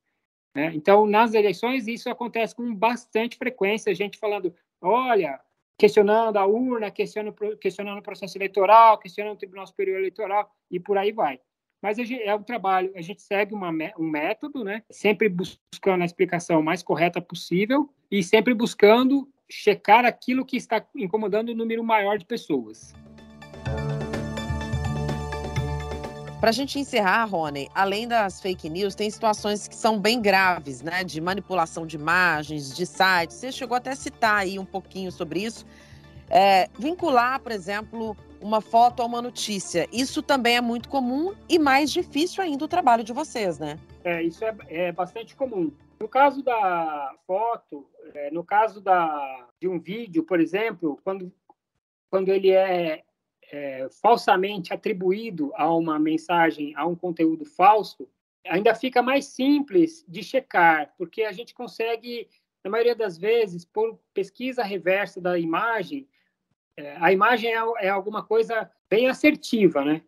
Né? 0.56 0.72
Então, 0.74 1.06
nas 1.06 1.34
eleições, 1.34 1.88
isso 1.88 2.10
acontece 2.10 2.56
com 2.56 2.74
bastante 2.74 3.38
frequência, 3.38 3.94
gente 3.94 4.18
falando, 4.18 4.56
olha, 4.82 5.40
questionando 5.78 6.38
a 6.38 6.46
urna, 6.46 6.90
questionando, 6.90 7.58
questionando 7.58 8.00
o 8.00 8.04
processo 8.04 8.38
eleitoral, 8.38 8.98
questionando 8.98 9.36
o 9.36 9.38
Tribunal 9.38 9.68
Superior 9.68 10.00
Eleitoral 10.00 10.52
e 10.72 10.80
por 10.80 10.98
aí 10.98 11.12
vai. 11.12 11.40
Mas 11.82 12.00
é 12.00 12.34
um 12.34 12.42
trabalho, 12.42 12.92
a 12.96 13.02
gente 13.02 13.22
segue 13.22 13.54
uma, 13.54 13.70
um 14.00 14.10
método, 14.10 14.64
né? 14.64 14.84
sempre 14.90 15.30
buscando 15.30 16.02
a 16.02 16.06
explicação 16.06 16.64
mais 16.64 16.82
correta 16.82 17.22
possível 17.22 17.94
e 18.10 18.24
sempre 18.24 18.54
buscando 18.56 19.32
checar 19.50 20.06
aquilo 20.06 20.46
que 20.46 20.58
está 20.58 20.86
incomodando 20.96 21.50
o 21.50 21.52
um 21.54 21.56
número 21.56 21.84
maior 21.84 22.18
de 22.18 22.26
pessoas. 22.26 22.94
Para 26.40 26.50
a 26.50 26.54
gente 26.54 26.78
encerrar, 26.78 27.26
Rony, 27.26 27.68
além 27.74 28.08
das 28.08 28.40
fake 28.40 28.70
news, 28.70 28.94
tem 28.94 29.10
situações 29.10 29.68
que 29.68 29.76
são 29.76 30.00
bem 30.00 30.22
graves, 30.22 30.84
né? 30.84 31.04
De 31.04 31.20
manipulação 31.20 31.86
de 31.86 31.96
imagens, 31.96 32.76
de 32.76 32.86
sites. 32.86 33.38
Você 33.38 33.52
chegou 33.52 33.76
até 33.76 33.92
a 33.92 33.96
citar 33.96 34.38
aí 34.42 34.60
um 34.60 34.66
pouquinho 34.66 35.12
sobre 35.12 35.44
isso. 35.44 35.66
É, 36.30 36.70
vincular, 36.78 37.40
por 37.40 37.52
exemplo, 37.52 38.16
uma 38.40 38.62
foto 38.62 39.02
a 39.02 39.06
uma 39.06 39.20
notícia. 39.20 39.88
Isso 39.92 40.22
também 40.22 40.58
é 40.58 40.62
muito 40.62 40.90
comum 40.90 41.34
e 41.50 41.58
mais 41.58 41.92
difícil 41.92 42.44
ainda 42.44 42.66
o 42.66 42.68
trabalho 42.68 43.04
de 43.04 43.14
vocês, 43.14 43.58
né? 43.58 43.80
É, 44.04 44.22
isso 44.22 44.46
é, 44.46 44.56
é 44.70 44.92
bastante 44.92 45.36
comum. 45.36 45.72
No 46.00 46.08
caso 46.08 46.44
da 46.44 47.16
foto, 47.26 47.90
é, 48.14 48.32
no 48.32 48.44
caso 48.44 48.82
da, 48.82 49.48
de 49.60 49.68
um 49.68 49.80
vídeo, 49.80 50.24
por 50.24 50.40
exemplo, 50.40 51.00
quando, 51.04 51.32
quando 52.10 52.30
ele 52.30 52.52
é 52.52 53.04
é, 53.52 53.88
falsamente 54.02 54.74
atribuído 54.74 55.52
a 55.56 55.74
uma 55.74 55.98
mensagem, 55.98 56.74
a 56.76 56.86
um 56.86 56.96
conteúdo 56.96 57.46
falso, 57.46 58.08
ainda 58.46 58.76
fica 58.76 59.02
mais 59.02 59.26
simples 59.26 60.06
de 60.08 60.24
checar, 60.24 60.94
porque 60.98 61.24
a 61.24 61.32
gente 61.32 61.54
consegue, 61.54 62.28
na 62.64 62.70
maioria 62.70 62.96
das 62.96 63.18
vezes, 63.18 63.66
por 63.66 64.00
pesquisa 64.14 64.64
reversa 64.64 65.22
da 65.22 65.38
imagem, 65.38 66.08
é, 66.76 66.96
a 67.00 67.12
imagem 67.12 67.52
é, 67.52 67.86
é 67.86 67.90
alguma 67.90 68.24
coisa 68.24 68.70
bem 68.90 69.08
assertiva, 69.08 69.84
né? 69.84 70.02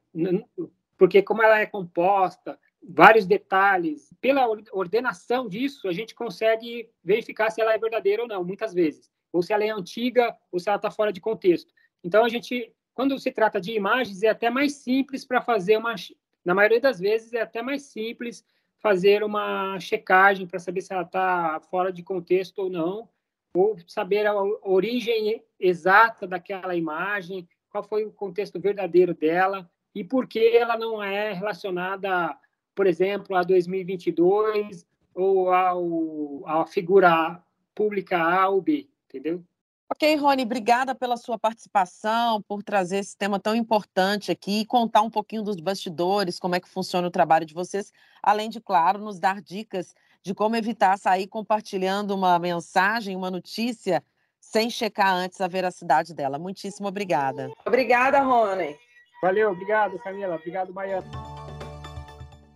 Porque 0.97 1.21
como 1.21 1.41
ela 1.41 1.59
é 1.59 1.65
composta, 1.65 2.59
vários 2.81 3.25
detalhes, 3.25 4.13
pela 4.21 4.47
ordenação 4.71 5.47
disso, 5.47 5.87
a 5.87 5.93
gente 5.93 6.15
consegue 6.15 6.89
verificar 7.03 7.49
se 7.49 7.61
ela 7.61 7.73
é 7.73 7.77
verdadeira 7.77 8.21
ou 8.21 8.27
não, 8.27 8.43
muitas 8.43 8.73
vezes, 8.73 9.11
ou 9.31 9.41
se 9.41 9.53
ela 9.53 9.63
é 9.63 9.69
antiga, 9.69 10.35
ou 10.51 10.59
se 10.59 10.69
ela 10.69 10.77
está 10.77 10.89
fora 10.89 11.11
de 11.11 11.21
contexto. 11.21 11.73
Então 12.03 12.23
a 12.23 12.29
gente 12.29 12.73
quando 12.99 13.17
se 13.17 13.31
trata 13.31 13.61
de 13.61 13.71
imagens, 13.71 14.23
é 14.23 14.27
até 14.27 14.49
mais 14.49 14.73
simples 14.73 15.23
para 15.23 15.39
fazer 15.39 15.77
uma. 15.77 15.95
Na 16.43 16.53
maioria 16.53 16.81
das 16.81 16.99
vezes, 16.99 17.31
é 17.31 17.39
até 17.39 17.61
mais 17.61 17.83
simples 17.83 18.43
fazer 18.79 19.23
uma 19.23 19.79
checagem 19.79 20.45
para 20.45 20.59
saber 20.59 20.81
se 20.81 20.91
ela 20.91 21.03
está 21.03 21.61
fora 21.71 21.93
de 21.93 22.03
contexto 22.03 22.59
ou 22.59 22.69
não, 22.69 23.07
ou 23.55 23.77
saber 23.87 24.27
a 24.27 24.33
origem 24.63 25.41
exata 25.57 26.27
daquela 26.27 26.75
imagem, 26.75 27.47
qual 27.69 27.85
foi 27.85 28.03
o 28.03 28.11
contexto 28.11 28.59
verdadeiro 28.59 29.13
dela 29.13 29.71
e 29.95 30.03
por 30.03 30.27
que 30.27 30.57
ela 30.57 30.75
não 30.75 31.01
é 31.01 31.31
relacionada, 31.31 32.37
por 32.79 32.87
exemplo, 32.87 33.35
a 33.35 33.43
2022 33.43 34.87
ou 35.13 35.51
ao, 35.51 36.47
à 36.47 36.65
figura 36.65 37.43
pública 37.75 38.17
A 38.17 38.47
ou 38.47 38.61
B, 38.61 38.87
entendeu? 39.05 39.43
Ok, 39.91 40.15
Rony, 40.15 40.43
obrigada 40.43 40.95
pela 40.95 41.17
sua 41.17 41.37
participação, 41.37 42.41
por 42.41 42.63
trazer 42.63 42.99
esse 42.99 43.17
tema 43.17 43.37
tão 43.37 43.53
importante 43.53 44.31
aqui 44.31 44.61
e 44.61 44.65
contar 44.65 45.01
um 45.01 45.09
pouquinho 45.09 45.43
dos 45.43 45.59
bastidores, 45.59 46.39
como 46.39 46.55
é 46.55 46.61
que 46.61 46.69
funciona 46.69 47.05
o 47.05 47.11
trabalho 47.11 47.45
de 47.45 47.53
vocês, 47.53 47.91
além 48.23 48.49
de, 48.49 48.61
claro, 48.61 48.97
nos 48.97 49.19
dar 49.19 49.41
dicas 49.41 49.93
de 50.23 50.33
como 50.33 50.55
evitar 50.55 50.97
sair 50.97 51.27
compartilhando 51.27 52.15
uma 52.15 52.39
mensagem, 52.39 53.13
uma 53.13 53.29
notícia, 53.29 54.01
sem 54.39 54.69
checar 54.69 55.13
antes 55.13 55.41
a 55.41 55.49
veracidade 55.49 56.13
dela. 56.13 56.39
Muitíssimo 56.39 56.87
obrigada. 56.87 57.51
Obrigada, 57.65 58.21
Rony. 58.21 58.77
Valeu, 59.21 59.51
obrigado, 59.51 59.99
Camila. 59.99 60.35
Obrigado, 60.35 60.71
Baiano. 60.71 61.38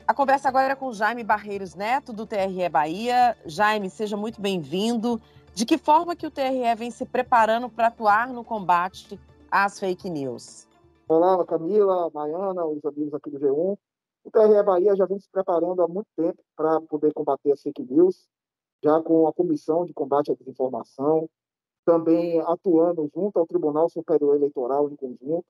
A 0.05 0.13
conversa 0.13 0.49
agora 0.49 0.73
é 0.73 0.75
com 0.75 0.91
Jaime 0.91 1.23
Barreiros 1.23 1.75
Neto, 1.75 2.11
do 2.11 2.25
TRE 2.25 2.67
Bahia. 2.69 3.37
Jaime, 3.45 3.89
seja 3.89 4.17
muito 4.17 4.41
bem-vindo. 4.41 5.19
De 5.55 5.65
que 5.65 5.77
forma 5.77 6.13
que 6.13 6.27
o 6.27 6.31
TRE 6.31 6.75
vem 6.75 6.91
se 6.91 7.05
preparando 7.05 7.69
para 7.69 7.87
atuar 7.87 8.27
no 8.27 8.43
combate 8.43 9.17
às 9.49 9.79
fake 9.79 10.09
news? 10.09 10.67
Olá, 11.07 11.45
Camila, 11.45 12.11
Maiana, 12.13 12.65
os 12.65 12.83
amigos 12.83 13.13
aqui 13.13 13.29
do 13.29 13.39
G1. 13.39 13.77
O 14.25 14.31
TRE 14.31 14.63
Bahia 14.63 14.93
já 14.93 15.05
vem 15.05 15.19
se 15.19 15.29
preparando 15.31 15.81
há 15.81 15.87
muito 15.87 16.07
tempo 16.17 16.43
para 16.53 16.81
poder 16.81 17.13
combater 17.13 17.53
as 17.53 17.61
fake 17.61 17.83
news, 17.83 18.27
já 18.83 19.01
com 19.01 19.25
a 19.25 19.33
Comissão 19.33 19.85
de 19.85 19.93
Combate 19.93 20.31
à 20.31 20.35
Desinformação, 20.35 21.29
também 21.85 22.41
atuando 22.41 23.09
junto 23.15 23.39
ao 23.39 23.47
Tribunal 23.47 23.87
Superior 23.89 24.35
Eleitoral 24.35 24.89
em 24.89 24.97
conjunto, 24.97 25.45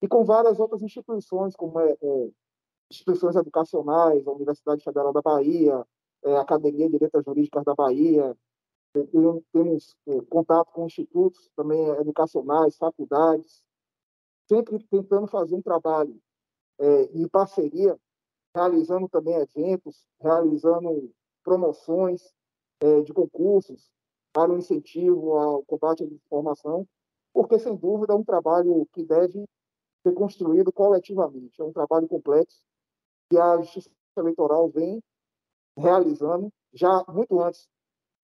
e 0.00 0.08
com 0.08 0.24
várias 0.24 0.58
outras 0.58 0.82
instituições, 0.82 1.54
como 1.54 1.78
é, 1.80 1.92
é, 1.92 2.28
instituições 2.94 3.36
educacionais, 3.36 4.26
a 4.26 4.32
Universidade 4.32 4.82
Federal 4.82 5.12
da 5.12 5.20
Bahia, 5.20 5.84
é, 6.24 6.36
a 6.36 6.40
Academia 6.40 6.88
de 6.88 6.98
Letras 6.98 7.24
Jurídicas 7.24 7.64
da 7.64 7.74
Bahia, 7.74 8.36
é, 8.96 9.00
temos 9.52 9.96
é, 10.06 10.20
contato 10.22 10.72
com 10.72 10.86
institutos 10.86 11.50
também 11.56 11.84
educacionais, 12.00 12.76
faculdades, 12.76 13.62
sempre 14.48 14.78
tentando 14.90 15.26
fazer 15.26 15.54
um 15.54 15.62
trabalho 15.62 16.16
é, 16.78 17.02
em 17.12 17.28
parceria, 17.28 17.98
realizando 18.54 19.08
também 19.08 19.34
eventos, 19.34 20.06
realizando 20.20 21.12
promoções 21.42 22.32
é, 22.80 23.00
de 23.02 23.12
concursos 23.12 23.90
para 24.32 24.52
o 24.52 24.58
incentivo 24.58 25.34
ao 25.34 25.64
combate 25.64 26.04
à 26.04 26.06
desinformação, 26.06 26.86
porque, 27.32 27.58
sem 27.58 27.74
dúvida, 27.76 28.12
é 28.12 28.16
um 28.16 28.24
trabalho 28.24 28.86
que 28.92 29.04
deve 29.04 29.44
ser 30.02 30.12
construído 30.12 30.72
coletivamente. 30.72 31.60
É 31.60 31.64
um 31.64 31.72
trabalho 31.72 32.06
complexo 32.06 32.60
que 33.34 33.40
a 33.40 33.56
Justiça 33.56 33.90
Eleitoral 34.16 34.68
vem 34.68 35.02
realizando 35.76 36.48
já 36.72 37.04
muito 37.08 37.40
antes 37.42 37.66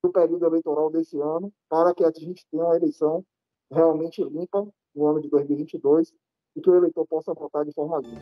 do 0.04 0.12
período 0.12 0.46
eleitoral 0.46 0.88
desse 0.88 1.20
ano, 1.20 1.52
para 1.68 1.92
que 1.92 2.04
a 2.04 2.12
gente 2.12 2.46
tenha 2.48 2.64
uma 2.64 2.76
eleição 2.76 3.24
realmente 3.72 4.22
limpa 4.22 4.68
no 4.94 5.06
ano 5.06 5.20
de 5.20 5.28
2022 5.28 6.14
e 6.54 6.60
que 6.60 6.70
o 6.70 6.76
eleitor 6.76 7.04
possa 7.08 7.34
votar 7.34 7.64
de 7.64 7.72
forma 7.72 7.98
limpa. 7.98 8.20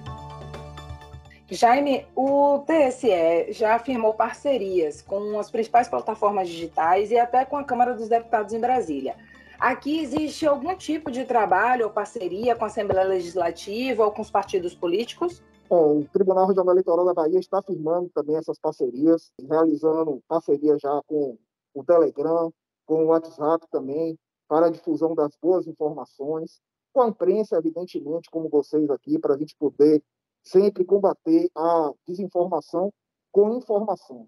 Jaime, 1.50 2.06
o 2.16 2.60
TSE 2.60 3.52
já 3.52 3.74
afirmou 3.74 4.14
parcerias 4.14 5.02
com 5.02 5.38
as 5.38 5.50
principais 5.50 5.88
plataformas 5.88 6.48
digitais 6.48 7.10
e 7.10 7.18
até 7.18 7.44
com 7.44 7.56
a 7.56 7.64
Câmara 7.64 7.94
dos 7.94 8.08
Deputados 8.08 8.54
em 8.54 8.60
Brasília. 8.60 9.14
Aqui 9.58 10.00
existe 10.00 10.46
algum 10.46 10.74
tipo 10.74 11.10
de 11.10 11.24
trabalho 11.26 11.86
ou 11.86 11.92
parceria 11.92 12.56
com 12.56 12.64
a 12.64 12.68
Assembleia 12.68 13.06
Legislativa 13.06 14.04
ou 14.04 14.10
com 14.10 14.22
os 14.22 14.30
partidos 14.30 14.74
políticos? 14.74 15.42
Bom, 15.68 15.98
o 15.98 16.08
Tribunal 16.08 16.46
Regional 16.46 16.72
Eleitoral 16.72 17.04
da 17.04 17.12
Bahia 17.12 17.38
está 17.38 17.60
firmando 17.60 18.08
também 18.08 18.36
essas 18.36 18.58
parcerias, 18.58 19.30
realizando 19.38 20.22
parceria 20.26 20.78
já 20.78 21.02
com 21.06 21.36
o 21.74 21.84
Telegram, 21.84 22.50
com 22.86 23.04
o 23.04 23.08
WhatsApp 23.08 23.66
também, 23.70 24.18
para 24.48 24.68
a 24.68 24.70
difusão 24.70 25.14
das 25.14 25.36
boas 25.36 25.66
informações 25.66 26.58
com 26.90 27.02
a 27.02 27.08
imprensa, 27.08 27.58
evidentemente, 27.58 28.30
como 28.30 28.48
vocês 28.48 28.88
aqui, 28.88 29.18
para 29.18 29.34
a 29.34 29.38
gente 29.38 29.54
poder 29.58 30.02
sempre 30.42 30.86
combater 30.86 31.50
a 31.54 31.92
desinformação 32.06 32.90
com 33.30 33.54
informação. 33.58 34.26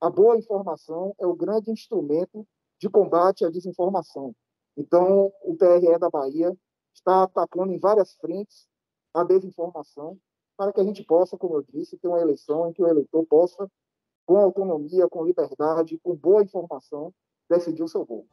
A 0.00 0.08
boa 0.08 0.38
informação 0.38 1.14
é 1.18 1.26
o 1.26 1.36
grande 1.36 1.70
instrumento 1.70 2.46
de 2.80 2.88
combate 2.88 3.44
à 3.44 3.50
desinformação. 3.50 4.34
Então, 4.74 5.30
o 5.44 5.54
TRE 5.54 5.98
da 5.98 6.08
Bahia 6.08 6.56
está 6.94 7.24
atacando 7.24 7.74
em 7.74 7.78
várias 7.78 8.14
frentes 8.14 8.66
a 9.12 9.22
desinformação 9.22 10.18
para 10.58 10.72
que 10.72 10.80
a 10.80 10.84
gente 10.84 11.04
possa, 11.04 11.38
como 11.38 11.54
eu 11.54 11.64
disse, 11.72 11.96
ter 11.96 12.08
uma 12.08 12.20
eleição 12.20 12.68
em 12.68 12.72
que 12.72 12.82
o 12.82 12.88
eleitor 12.88 13.24
possa, 13.24 13.70
com 14.26 14.36
autonomia, 14.38 15.08
com 15.08 15.24
liberdade, 15.24 16.00
com 16.02 16.16
boa 16.16 16.42
informação, 16.42 17.14
decidir 17.48 17.84
o 17.84 17.88
seu 17.88 18.04
voto. 18.04 18.26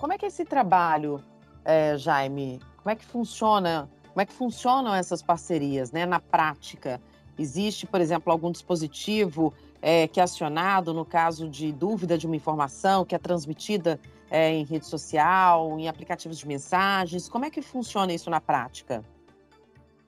Como 0.00 0.14
é 0.14 0.18
que 0.18 0.24
é 0.24 0.28
esse 0.28 0.44
trabalho 0.46 1.22
é, 1.66 1.98
Jaime, 1.98 2.58
como 2.78 2.90
é 2.90 2.96
que 2.96 3.04
funciona? 3.04 3.90
Como 4.08 4.22
é 4.22 4.24
que 4.24 4.32
funcionam 4.32 4.94
essas 4.94 5.22
parcerias, 5.22 5.92
né, 5.92 6.06
na 6.06 6.18
prática? 6.18 6.98
Existe, 7.38 7.86
por 7.86 8.00
exemplo, 8.00 8.32
algum 8.32 8.50
dispositivo 8.50 9.52
é, 9.82 10.08
que 10.08 10.18
é 10.18 10.22
acionado 10.22 10.94
no 10.94 11.04
caso 11.04 11.48
de 11.48 11.70
dúvida 11.72 12.16
de 12.16 12.26
uma 12.26 12.36
informação 12.36 13.04
que 13.04 13.14
é 13.14 13.18
transmitida 13.18 14.00
é, 14.30 14.50
em 14.50 14.64
rede 14.64 14.86
social, 14.86 15.78
em 15.78 15.88
aplicativos 15.88 16.38
de 16.38 16.48
mensagens? 16.48 17.28
Como 17.28 17.44
é 17.44 17.50
que 17.50 17.60
funciona 17.60 18.12
isso 18.12 18.30
na 18.30 18.40
prática? 18.40 19.04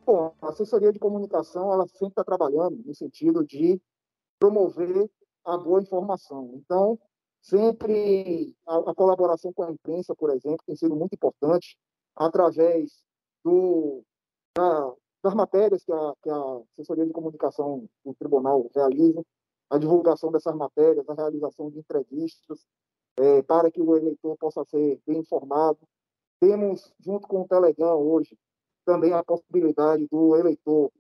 Bom, 0.05 0.35
a 0.41 0.49
assessoria 0.49 0.93
de 0.93 0.99
comunicação 0.99 1.73
ela 1.73 1.87
sempre 1.87 2.09
está 2.09 2.25
trabalhando 2.25 2.83
no 2.85 2.95
sentido 2.95 3.45
de 3.45 3.81
promover 4.39 5.11
a 5.45 5.57
boa 5.57 5.81
informação. 5.81 6.51
Então, 6.55 6.99
Sempre 7.43 8.55
a, 8.67 8.77
a, 8.91 8.95
colaboração 8.95 9.53
com 9.53 9.65
a 9.65 9.71
imprensa, 9.73 10.15
por 10.15 10.31
exemplo, 10.31 10.63
tem 10.65 10.77
sido 10.77 10.95
muito 10.95 11.15
importante 11.15 11.77
através 12.15 13.03
do, 13.45 14.05
da, 14.57 14.95
das 15.25 15.35
matérias 15.35 15.85
que 15.85 15.93
a, 15.93 16.15
que 16.23 16.31
a 16.31 16.61
assessoria 16.73 17.05
de 17.05 17.13
comunicação 17.13 17.89
do 18.05 18.15
tribunal 18.15 18.71
realiza, 18.73 19.25
a 19.69 19.77
divulgação 19.77 20.31
dessas 20.31 20.55
matérias, 20.55 21.09
a 21.09 21.15
realização 21.15 21.69
de 21.69 21.81
entrevistas, 21.81 22.65
é, 23.17 23.43
para 23.43 23.73
que 23.73 23.81
o 23.81 23.97
eleitor 23.97 24.37
possa 24.39 24.65
ser 24.67 25.01
bem 25.05 25.19
informado. 25.19 25.81
Temos, 26.39 26.95
junto 27.01 27.27
com 27.27 27.43
o 27.43 27.49
Telegram 27.49 27.97
hoje, 27.97 28.39
também 28.85 29.13
a 29.13 29.23
possibilidade 29.23 30.07
do 30.11 30.37
eleitor 30.37 30.91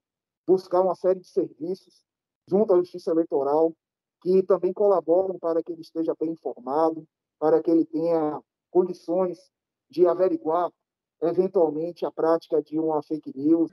buscar 0.46 0.80
uma 0.80 0.94
série 0.94 1.20
de 1.20 1.28
serviços 1.28 2.04
junto 2.48 2.72
à 2.72 2.76
Justiça 2.76 3.10
Eleitoral, 3.10 3.72
que 4.20 4.42
também 4.42 4.72
colaboram 4.72 5.38
para 5.38 5.62
que 5.62 5.72
ele 5.72 5.82
esteja 5.82 6.14
bem 6.18 6.30
informado, 6.30 7.06
para 7.38 7.62
que 7.62 7.70
ele 7.70 7.84
tenha 7.84 8.40
condições 8.70 9.38
de 9.90 10.06
averiguar 10.06 10.70
eventualmente 11.20 12.04
a 12.04 12.10
prática 12.10 12.60
de 12.62 12.78
uma 12.78 13.02
fake 13.02 13.32
news. 13.36 13.70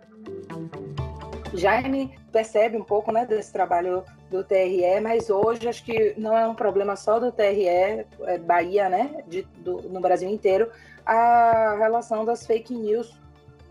Jaime 1.53 2.15
percebe 2.31 2.77
um 2.77 2.83
pouco 2.83 3.11
né, 3.11 3.25
desse 3.25 3.51
trabalho 3.51 4.03
do 4.29 4.43
TRE, 4.43 4.99
mas 5.01 5.31
hoje 5.31 5.67
acho 5.67 5.83
que 5.83 6.13
não 6.19 6.37
é 6.37 6.47
um 6.47 6.53
problema 6.53 6.95
só 6.95 7.19
do 7.19 7.31
TRE, 7.31 7.67
é 7.67 8.05
Bahia, 8.45 8.87
né, 8.87 9.23
de, 9.27 9.41
do, 9.63 9.81
no 9.89 9.99
Brasil 9.99 10.29
inteiro, 10.29 10.71
a 11.03 11.75
relação 11.79 12.23
das 12.23 12.45
fake 12.45 12.73
news 12.75 13.19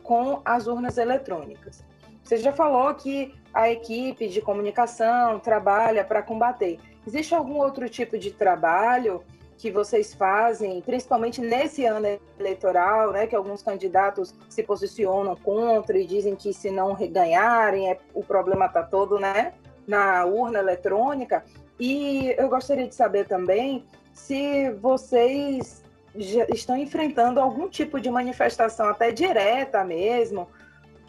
com 0.09 0.41
as 0.43 0.67
urnas 0.67 0.97
eletrônicas. 0.97 1.85
Você 2.25 2.39
já 2.39 2.51
falou 2.51 2.95
que 2.95 3.35
a 3.53 3.71
equipe 3.71 4.27
de 4.27 4.41
comunicação 4.41 5.39
trabalha 5.39 6.03
para 6.03 6.23
combater. 6.23 6.81
Existe 7.07 7.35
algum 7.35 7.59
outro 7.59 7.87
tipo 7.91 8.17
de 8.17 8.31
trabalho 8.31 9.23
que 9.59 9.71
vocês 9.71 10.15
fazem, 10.15 10.81
principalmente 10.81 11.43
nesse 11.43 11.85
ano 11.85 12.19
eleitoral, 12.39 13.13
né, 13.13 13.27
que 13.27 13.37
alguns 13.37 13.63
candidatos 13.63 14.35
se 14.49 14.63
posicionam 14.63 15.37
contra 15.37 15.99
e 15.99 16.07
dizem 16.07 16.35
que 16.35 16.55
se 16.55 16.71
não 16.71 16.95
ganharem, 16.95 17.91
é, 17.91 17.99
o 18.15 18.25
problema 18.25 18.65
está 18.65 18.83
todo 18.83 19.19
né, 19.19 19.53
na 19.87 20.25
urna 20.25 20.59
eletrônica. 20.59 21.45
E 21.79 22.35
eu 22.39 22.49
gostaria 22.49 22.89
de 22.89 22.95
saber 22.95 23.27
também 23.27 23.85
se 24.15 24.71
vocês 24.71 25.83
estão 26.15 26.77
enfrentando 26.77 27.41
algum 27.41 27.69
tipo 27.69 28.01
de 28.01 28.11
manifestação, 28.11 28.89
até 28.89 29.11
direta 29.11 29.85
mesmo, 29.85 30.49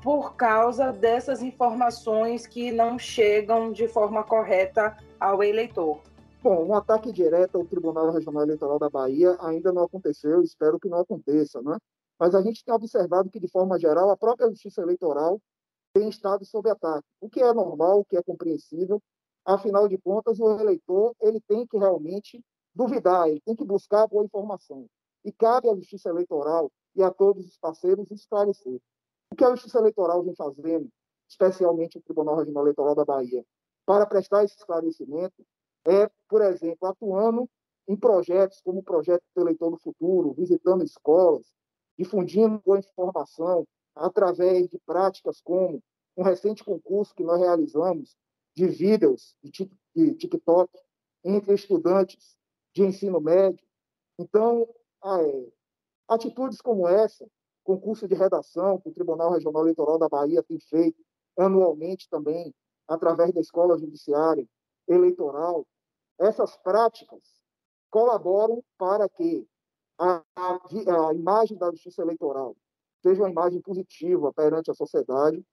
por 0.04 0.36
causa 0.36 0.92
dessas 0.92 1.42
informações 1.42 2.48
que 2.48 2.72
não 2.72 2.98
chegam 2.98 3.72
de 3.72 3.88
forma 3.88 4.24
correta 4.24 4.98
ao 5.20 5.44
eleitor. 5.44 6.02
Bom, 6.42 6.66
um 6.66 6.74
ataque 6.74 7.12
direto 7.12 7.58
ao 7.58 7.66
Tribunal 7.66 8.12
Regional 8.12 8.44
Eleitoral 8.44 8.80
da 8.80 8.90
Bahia 8.90 9.36
ainda 9.42 9.74
não 9.74 9.84
aconteceu, 9.84 10.42
espero 10.42 10.80
que 10.80 10.88
não 10.88 11.00
aconteça, 11.00 11.62
né? 11.62 11.78
Mas 12.18 12.34
a 12.34 12.42
gente 12.42 12.64
tem 12.64 12.74
observado 12.74 13.30
que, 13.30 13.40
de 13.40 13.48
forma 13.48 13.78
geral, 13.78 14.10
a 14.10 14.18
própria 14.18 14.50
Justiça 14.50 14.82
Eleitoral 14.82 15.42
tem 15.94 16.08
estado 16.08 16.46
sob 16.46 16.70
ataque, 16.70 17.06
o 17.20 17.30
que 17.30 17.42
é 17.42 17.54
normal, 17.54 18.00
o 18.00 18.06
que 18.06 18.16
é 18.16 18.24
compreensível. 18.24 19.02
Afinal 19.46 19.88
de 19.88 19.98
contas, 19.98 20.40
o 20.40 20.60
eleitor 20.60 21.14
ele 21.22 21.42
tem 21.42 21.66
que 21.66 21.78
realmente 21.78 22.42
duvidar, 22.80 23.28
ele 23.28 23.42
tem 23.42 23.54
que 23.54 23.66
buscar 23.66 24.08
boa 24.08 24.24
informação. 24.24 24.88
E 25.26 25.34
cabe 25.34 25.70
à 25.70 25.76
Justiça 25.76 26.08
Eleitoral 26.08 26.72
e 26.96 27.04
a 27.04 27.12
todos 27.12 27.46
os 27.46 27.58
parceiros 27.58 28.10
esclarecer. 28.10 28.80
O 29.30 29.36
que 29.36 29.44
a 29.44 29.50
Justiça 29.50 29.80
Eleitoral 29.80 30.24
vem 30.24 30.34
fazendo, 30.34 30.88
especialmente 31.28 31.98
o 31.98 32.02
Tribunal 32.02 32.38
Regional 32.38 32.64
Eleitoral 32.64 32.96
da 32.96 33.04
Bahia, 33.04 33.46
para 33.86 34.06
prestar 34.06 34.46
esse 34.46 34.56
esclarecimento, 34.56 35.46
é, 35.86 36.10
por 36.30 36.42
exemplo, 36.42 36.88
atuando 36.88 37.50
em 37.86 37.98
projetos 37.98 38.62
como 38.62 38.80
o 38.80 38.84
Projeto 38.84 39.24
Eleitor 39.36 39.72
do 39.72 39.78
Futuro, 39.78 40.32
visitando 40.32 40.82
escolas, 40.82 41.46
difundindo 41.98 42.62
boa 42.66 42.80
informação 42.80 43.68
através 43.94 44.70
de 44.70 44.80
práticas 44.86 45.42
como 45.42 45.84
um 46.16 46.24
recente 46.24 46.64
concurso 46.64 47.14
que 47.14 47.24
nós 47.24 47.42
realizamos 47.42 48.16
de 48.56 48.68
vídeos 48.68 49.36
de 49.44 50.16
TikTok 50.16 50.72
entre 51.26 51.54
estudantes 51.54 52.39
de 52.74 52.84
ensino 52.84 53.20
médio. 53.20 53.66
Então, 54.18 54.68
é, 55.04 55.52
atitudes 56.08 56.62
como 56.62 56.88
essa 56.88 57.26
concurso 57.64 58.08
de 58.08 58.16
redação 58.16 58.80
que 58.80 58.90
o 58.90 58.94
Tribunal 58.94 59.32
Regional 59.32 59.62
Eleitoral 59.62 60.00
da 60.00 60.10
Bahia 60.10 60.42
tem 60.42 60.60
feito 60.60 60.98
anualmente 61.38 62.10
também 62.10 62.54
através 62.88 63.32
da 63.32 63.40
escola 63.40 63.78
judiciária 63.78 64.48
eleitoral, 64.88 65.66
essas 66.18 66.58
práticas 66.58 67.22
colaboram 67.92 68.64
para 68.78 69.08
que 69.08 69.48
a, 70.00 70.24
a, 70.36 70.60
a 71.10 71.14
imagem 71.14 71.58
da 71.58 71.70
justiça 71.70 72.02
eleitoral 72.02 72.56
seja 73.04 73.22
uma 73.22 73.30
imagem 73.30 73.62
positiva 73.62 74.34
perante 74.34 74.72
a 74.72 74.74
sociedade 74.74 75.46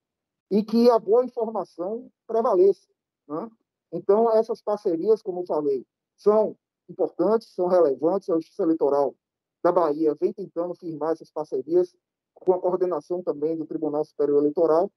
e 0.51 0.65
que 0.65 0.89
a 0.91 0.99
boa 0.99 1.25
informação 1.25 2.11
prevaleça. 2.27 2.89
Né? 3.29 3.51
Então, 3.93 4.33
essas 4.33 4.63
parcerias, 4.63 5.21
como 5.21 5.41
eu 5.41 5.47
falei, 5.47 5.87
são 6.17 6.57
importantes, 6.89 7.55
são 7.55 7.67
relevantes. 7.67 8.29
A 8.31 8.35
Justiça 8.35 8.63
Eleitoral 8.63 9.15
da 9.63 9.73
Bahia 9.73 10.15
vem 10.21 10.33
tentando 10.33 10.75
firmar 10.75 11.13
essas 11.13 11.31
parcerias 11.31 11.95
com 12.35 12.53
a 12.53 12.61
coordenação 12.61 13.23
também 13.23 13.57
do 13.57 13.67
Tribunal 13.67 14.05
Superior 14.05 14.39
Eleitoral 14.39 14.91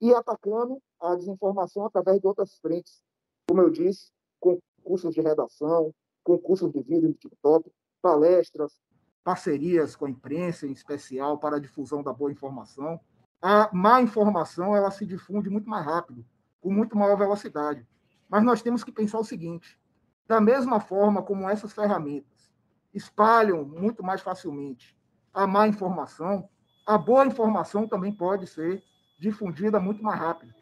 e 0.00 0.12
atacando 0.12 0.80
a 1.00 1.14
desinformação 1.14 1.84
através 1.86 2.20
de 2.20 2.26
outras 2.26 2.58
frentes, 2.58 3.02
como 3.48 3.60
eu 3.60 3.70
disse, 3.70 4.10
concursos 4.40 5.14
de 5.14 5.20
redação, 5.20 5.92
concursos 6.24 6.72
de 6.72 6.82
vídeo 6.82 7.08
no 7.08 7.14
TikTok, 7.14 7.70
palestras, 8.02 8.80
parcerias 9.22 9.96
com 9.96 10.06
a 10.06 10.10
imprensa, 10.10 10.66
em 10.66 10.72
especial 10.72 11.38
para 11.38 11.56
a 11.56 11.60
difusão 11.60 12.02
da 12.02 12.12
boa 12.12 12.30
informação. 12.30 13.00
A 13.40 13.70
má 13.72 14.00
informação 14.00 14.74
ela 14.74 14.90
se 14.90 15.04
difunde 15.04 15.50
muito 15.50 15.68
mais 15.68 15.84
rápido, 15.84 16.24
com 16.60 16.72
muito 16.72 16.96
maior 16.96 17.16
velocidade. 17.16 17.86
Mas 18.28 18.44
nós 18.44 18.62
temos 18.62 18.82
que 18.82 18.92
pensar 18.92 19.18
o 19.18 19.24
seguinte: 19.24 19.78
da 20.26 20.40
mesma 20.40 20.80
forma 20.80 21.22
como 21.22 21.48
essas 21.48 21.72
ferramentas 21.72 22.52
espalham 22.92 23.64
muito 23.64 24.02
mais 24.02 24.20
facilmente 24.20 24.96
a 25.32 25.46
má 25.46 25.68
informação, 25.68 26.48
a 26.86 26.96
boa 26.96 27.26
informação 27.26 27.86
também 27.86 28.12
pode 28.12 28.46
ser 28.46 28.82
difundida 29.18 29.78
muito 29.78 30.02
mais 30.02 30.18
rápido. 30.18 30.54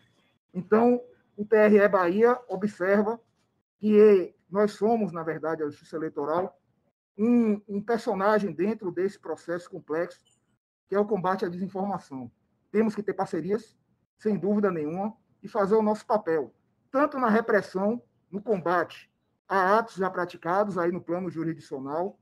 Então, 0.52 1.00
o 1.36 1.44
TRE 1.44 1.88
Bahia 1.88 2.38
observa 2.48 3.20
que 3.78 4.34
nós 4.50 4.72
somos, 4.72 5.12
na 5.12 5.22
verdade, 5.22 5.62
a 5.62 5.66
Justiça 5.66 5.96
Eleitoral, 5.96 6.58
um, 7.16 7.60
um 7.68 7.80
personagem 7.80 8.52
dentro 8.52 8.90
desse 8.90 9.18
processo 9.18 9.70
complexo, 9.70 10.20
que 10.88 10.94
é 10.94 10.98
o 10.98 11.06
combate 11.06 11.44
à 11.44 11.48
desinformação. 11.48 12.30
Temos 12.72 12.94
que 12.94 13.02
ter 13.02 13.14
parcerias, 13.14 13.76
sem 14.18 14.36
dúvida 14.36 14.70
nenhuma, 14.70 15.16
e 15.42 15.48
fazer 15.48 15.76
o 15.76 15.82
nosso 15.82 16.04
papel, 16.04 16.52
tanto 16.90 17.18
na 17.18 17.28
repressão, 17.28 18.02
no 18.30 18.42
combate 18.42 19.10
a 19.48 19.78
atos 19.78 19.96
já 19.96 20.10
praticados 20.10 20.78
aí 20.78 20.90
no 20.90 21.00
plano 21.00 21.30
jurisdicional, 21.30 22.18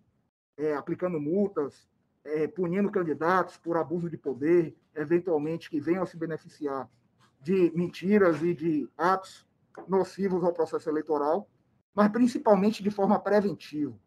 é, 0.56 0.74
aplicando 0.74 1.20
multas, 1.20 1.88
é, 2.24 2.46
punindo 2.46 2.90
candidatos 2.90 3.56
por 3.56 3.76
abuso 3.76 4.08
de 4.08 4.16
poder, 4.16 4.76
eventualmente 4.94 5.70
que 5.70 5.80
venham 5.80 6.02
a 6.02 6.06
se 6.06 6.16
beneficiar 6.16 6.88
de 7.40 7.72
mentiras 7.74 8.42
e 8.42 8.54
de 8.54 8.88
atos 8.96 9.46
nocivos 9.88 10.44
ao 10.44 10.52
processo 10.52 10.88
eleitoral, 10.88 11.48
mas 11.94 12.10
principalmente 12.10 12.82
de 12.82 12.90
forma 12.90 13.18
preventiva 13.18 13.98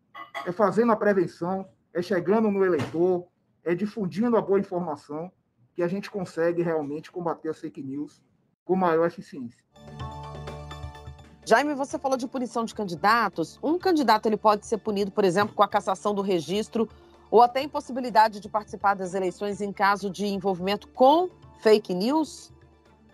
é 0.46 0.52
fazendo 0.52 0.92
a 0.92 0.96
prevenção, 0.96 1.68
é 1.94 2.02
chegando 2.02 2.52
no 2.52 2.66
eleitor, 2.66 3.28
é 3.64 3.74
difundindo 3.74 4.36
a 4.36 4.42
boa 4.42 4.60
informação 4.60 5.32
que 5.74 5.84
a 5.84 5.88
gente 5.88 6.10
consegue 6.10 6.62
realmente 6.62 7.12
combater 7.12 7.50
as 7.50 7.60
fake 7.60 7.82
news 7.82 8.24
com 8.64 8.76
maior 8.76 9.08
eficiência. 9.08 9.64
Jaime, 11.48 11.76
você 11.76 12.00
falou 12.00 12.18
de 12.18 12.28
punição 12.28 12.66
de 12.66 12.74
candidatos. 12.74 13.60
Um 13.62 13.78
candidato 13.78 14.26
ele 14.26 14.36
pode 14.36 14.66
ser 14.66 14.80
punido, 14.80 15.12
por 15.12 15.24
exemplo, 15.24 15.54
com 15.54 15.62
a 15.62 15.68
cassação 15.68 16.16
do 16.16 16.24
registro 16.24 16.90
ou 17.30 17.40
até 17.40 17.62
impossibilidade 17.62 18.40
de 18.40 18.50
participar 18.50 18.96
das 18.96 19.14
eleições 19.14 19.62
em 19.62 19.72
caso 19.72 20.10
de 20.10 20.26
envolvimento 20.26 20.88
com 20.88 21.30
fake 21.60 21.94
news? 21.94 22.52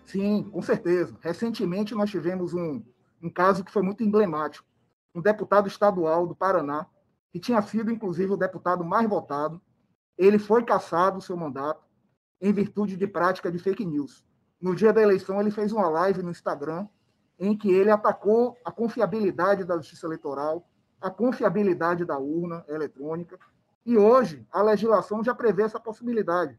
Sim, 0.06 0.44
com 0.44 0.62
certeza. 0.62 1.14
Recentemente 1.20 1.94
nós 1.94 2.08
tivemos 2.08 2.54
um, 2.54 2.82
um 3.22 3.28
caso 3.28 3.62
que 3.62 3.70
foi 3.70 3.82
muito 3.82 4.02
emblemático. 4.02 4.66
Um 5.14 5.20
deputado 5.20 5.68
estadual 5.68 6.26
do 6.26 6.34
Paraná 6.34 6.86
que 7.30 7.38
tinha 7.38 7.60
sido, 7.60 7.90
inclusive, 7.90 8.32
o 8.32 8.36
deputado 8.36 8.82
mais 8.82 9.08
votado, 9.08 9.60
ele 10.16 10.38
foi 10.38 10.64
cassado 10.64 11.18
o 11.18 11.22
seu 11.22 11.36
mandato 11.36 11.82
em 12.40 12.50
virtude 12.50 12.96
de 12.96 13.06
prática 13.06 13.52
de 13.52 13.58
fake 13.58 13.84
news. 13.84 14.24
No 14.58 14.74
dia 14.74 14.92
da 14.92 15.02
eleição, 15.02 15.38
ele 15.38 15.50
fez 15.50 15.70
uma 15.70 15.88
live 15.88 16.22
no 16.22 16.30
Instagram 16.30 16.86
em 17.42 17.56
que 17.56 17.68
ele 17.72 17.90
atacou 17.90 18.56
a 18.64 18.70
confiabilidade 18.70 19.64
da 19.64 19.76
justiça 19.76 20.06
eleitoral, 20.06 20.64
a 21.00 21.10
confiabilidade 21.10 22.04
da 22.04 22.16
urna 22.16 22.64
eletrônica, 22.68 23.36
e 23.84 23.98
hoje 23.98 24.46
a 24.52 24.62
legislação 24.62 25.24
já 25.24 25.34
prevê 25.34 25.64
essa 25.64 25.80
possibilidade 25.80 26.56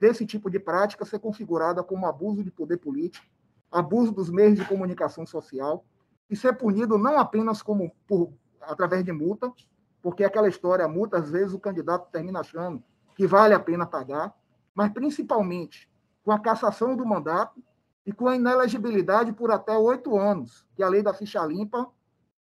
desse 0.00 0.24
tipo 0.24 0.48
de 0.48 0.60
prática 0.60 1.04
ser 1.04 1.18
configurada 1.18 1.82
como 1.82 2.06
abuso 2.06 2.44
de 2.44 2.50
poder 2.52 2.76
político, 2.76 3.26
abuso 3.72 4.12
dos 4.12 4.30
meios 4.30 4.56
de 4.56 4.64
comunicação 4.64 5.26
social, 5.26 5.84
e 6.30 6.36
ser 6.36 6.52
punido 6.52 6.96
não 6.96 7.18
apenas 7.18 7.60
como 7.60 7.90
por, 8.06 8.32
através 8.60 9.04
de 9.04 9.10
multa, 9.10 9.52
porque 10.00 10.22
aquela 10.22 10.48
história, 10.48 10.86
muitas 10.86 11.28
vezes 11.28 11.52
o 11.52 11.58
candidato 11.58 12.08
termina 12.12 12.38
achando 12.38 12.80
que 13.16 13.26
vale 13.26 13.52
a 13.52 13.58
pena 13.58 13.84
pagar, 13.84 14.32
mas 14.72 14.92
principalmente 14.92 15.90
com 16.22 16.30
a 16.30 16.38
cassação 16.38 16.96
do 16.96 17.04
mandato 17.04 17.60
e 18.04 18.12
com 18.12 18.28
a 18.28 18.36
inelegibilidade 18.36 19.32
por 19.32 19.50
até 19.50 19.76
oito 19.76 20.16
anos, 20.16 20.66
que 20.74 20.82
a 20.82 20.88
lei 20.88 21.02
da 21.02 21.14
ficha 21.14 21.44
limpa 21.44 21.88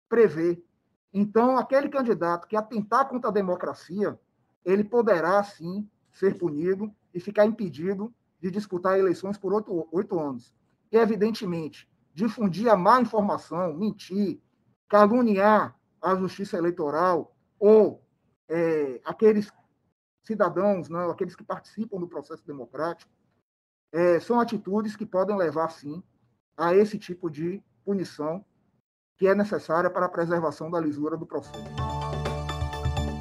prevê. 0.08 0.62
Então, 1.14 1.58
aquele 1.58 1.90
candidato 1.90 2.48
que 2.48 2.56
atentar 2.56 3.08
contra 3.08 3.30
a 3.30 3.34
democracia, 3.34 4.20
ele 4.64 4.84
poderá, 4.84 5.44
sim, 5.44 5.90
ser 6.12 6.38
punido 6.38 6.94
e 7.14 7.20
ficar 7.20 7.46
impedido 7.46 8.14
de 8.40 8.52
disputar 8.52 9.00
eleições 9.00 9.38
por 9.38 9.54
oito, 9.54 10.20
anos. 10.20 10.54
E, 10.92 10.98
evidentemente, 10.98 11.90
difundir 12.14 12.70
a 12.70 12.76
má 12.76 13.02
informação, 13.02 13.74
mentir, 13.74 14.40
caluniar 14.88 15.76
a 16.02 16.16
justiça 16.16 16.58
eleitoral, 16.58 17.36
ou 17.60 18.04
é, 18.48 19.02
aqueles 19.04 19.52
cidadãos, 20.24 20.90
não, 20.90 21.10
aqueles 21.10 21.36
que 21.36 21.44
participam 21.44 22.00
do 22.00 22.08
processo 22.08 22.46
democrático, 22.46 23.12
é, 23.94 24.20
são 24.20 24.40
atitudes 24.40 24.96
que 24.96 25.06
podem 25.06 25.36
levar, 25.36 25.70
sim, 25.70 26.04
a 26.58 26.76
esse 26.76 26.98
tipo 26.98 27.30
de 27.30 27.62
punição 27.86 28.44
que 29.18 29.28
é 29.28 29.34
necessária 29.34 29.90
para 29.90 30.06
a 30.06 30.10
preservação 30.10 30.70
da 30.70 30.80
lisura 30.80 31.18
do 31.18 31.26
processo. 31.26 31.58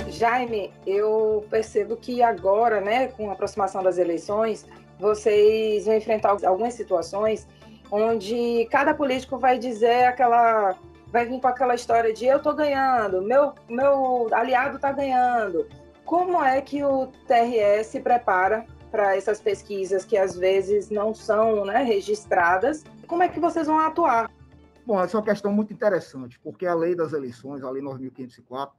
Jaime, 0.09 0.73
eu 0.87 1.47
percebo 1.51 1.97
que 1.97 2.23
agora, 2.23 2.81
né, 2.81 3.09
com 3.09 3.31
a 3.31 3.33
aproximação 3.33 3.83
das 3.83 3.99
eleições, 3.99 4.67
vocês 4.99 5.85
vão 5.85 5.95
enfrentar 5.95 6.37
algumas 6.45 6.75
situações 6.75 7.47
onde 7.91 8.67
cada 8.71 8.95
político 8.95 9.39
vai 9.39 9.59
dizer 9.59 10.07
aquela 10.07 10.77
vai 11.09 11.25
vir 11.25 11.41
com 11.41 11.47
aquela 11.47 11.75
história 11.75 12.13
de 12.13 12.27
eu 12.27 12.43
tô 12.43 12.53
ganhando, 12.53 13.23
meu, 13.23 13.55
meu 13.69 14.29
aliado 14.33 14.79
tá 14.79 14.93
ganhando. 14.93 15.67
Como 16.05 16.43
é 16.43 16.61
que 16.61 16.85
o 16.85 17.07
TRE 17.27 17.85
se 17.85 18.01
prepara 18.01 18.67
para 18.97 19.15
essas 19.15 19.39
pesquisas 19.39 20.07
que 20.07 20.17
às 20.17 20.35
vezes 20.35 20.89
não 20.89 21.13
são 21.13 21.67
né, 21.67 21.83
registradas? 21.83 22.83
Como 23.07 23.23
é 23.23 23.29
que 23.29 23.39
vocês 23.39 23.67
vão 23.67 23.79
atuar? 23.79 24.31
Bom, 24.87 24.99
essa 24.99 25.15
é 25.15 25.21
uma 25.21 25.27
questão 25.27 25.53
muito 25.53 25.71
interessante, 25.71 26.41
porque 26.41 26.65
a 26.65 26.73
lei 26.73 26.95
das 26.95 27.13
eleições, 27.13 27.63
a 27.63 27.71
lei 27.71 27.83
9.504, 27.83 28.71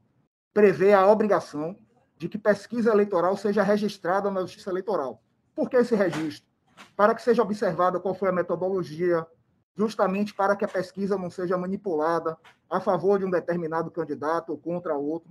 prevê 0.52 0.92
a 0.92 1.06
obrigação 1.06 1.78
de 2.18 2.28
que 2.28 2.40
pesquisa 2.40 2.92
eleitoral 2.92 3.38
seja 3.38 3.62
registrada 3.62 4.32
na 4.32 4.42
Justiça 4.42 4.72
Eleitoral. 4.72 5.22
Por 5.54 5.70
que 5.70 5.78
esse 5.78 5.96
registro? 5.96 6.50
Para 6.96 7.14
que 7.14 7.22
seja 7.22 7.44
observada 7.44 8.00
qual 8.00 8.16
foi 8.16 8.30
a 8.30 8.32
metodologia, 8.32 9.24
justamente 9.76 10.34
para 10.34 10.56
que 10.56 10.66
a 10.66 10.68
pesquisa 10.68 11.16
não 11.16 11.30
seja 11.30 11.56
manipulada 11.60 12.36
a 12.68 12.80
favor 12.80 13.20
de 13.20 13.26
um 13.26 13.30
determinado 13.30 13.92
candidato 13.92 14.50
ou 14.50 14.58
contra 14.58 14.96
outro, 14.96 15.30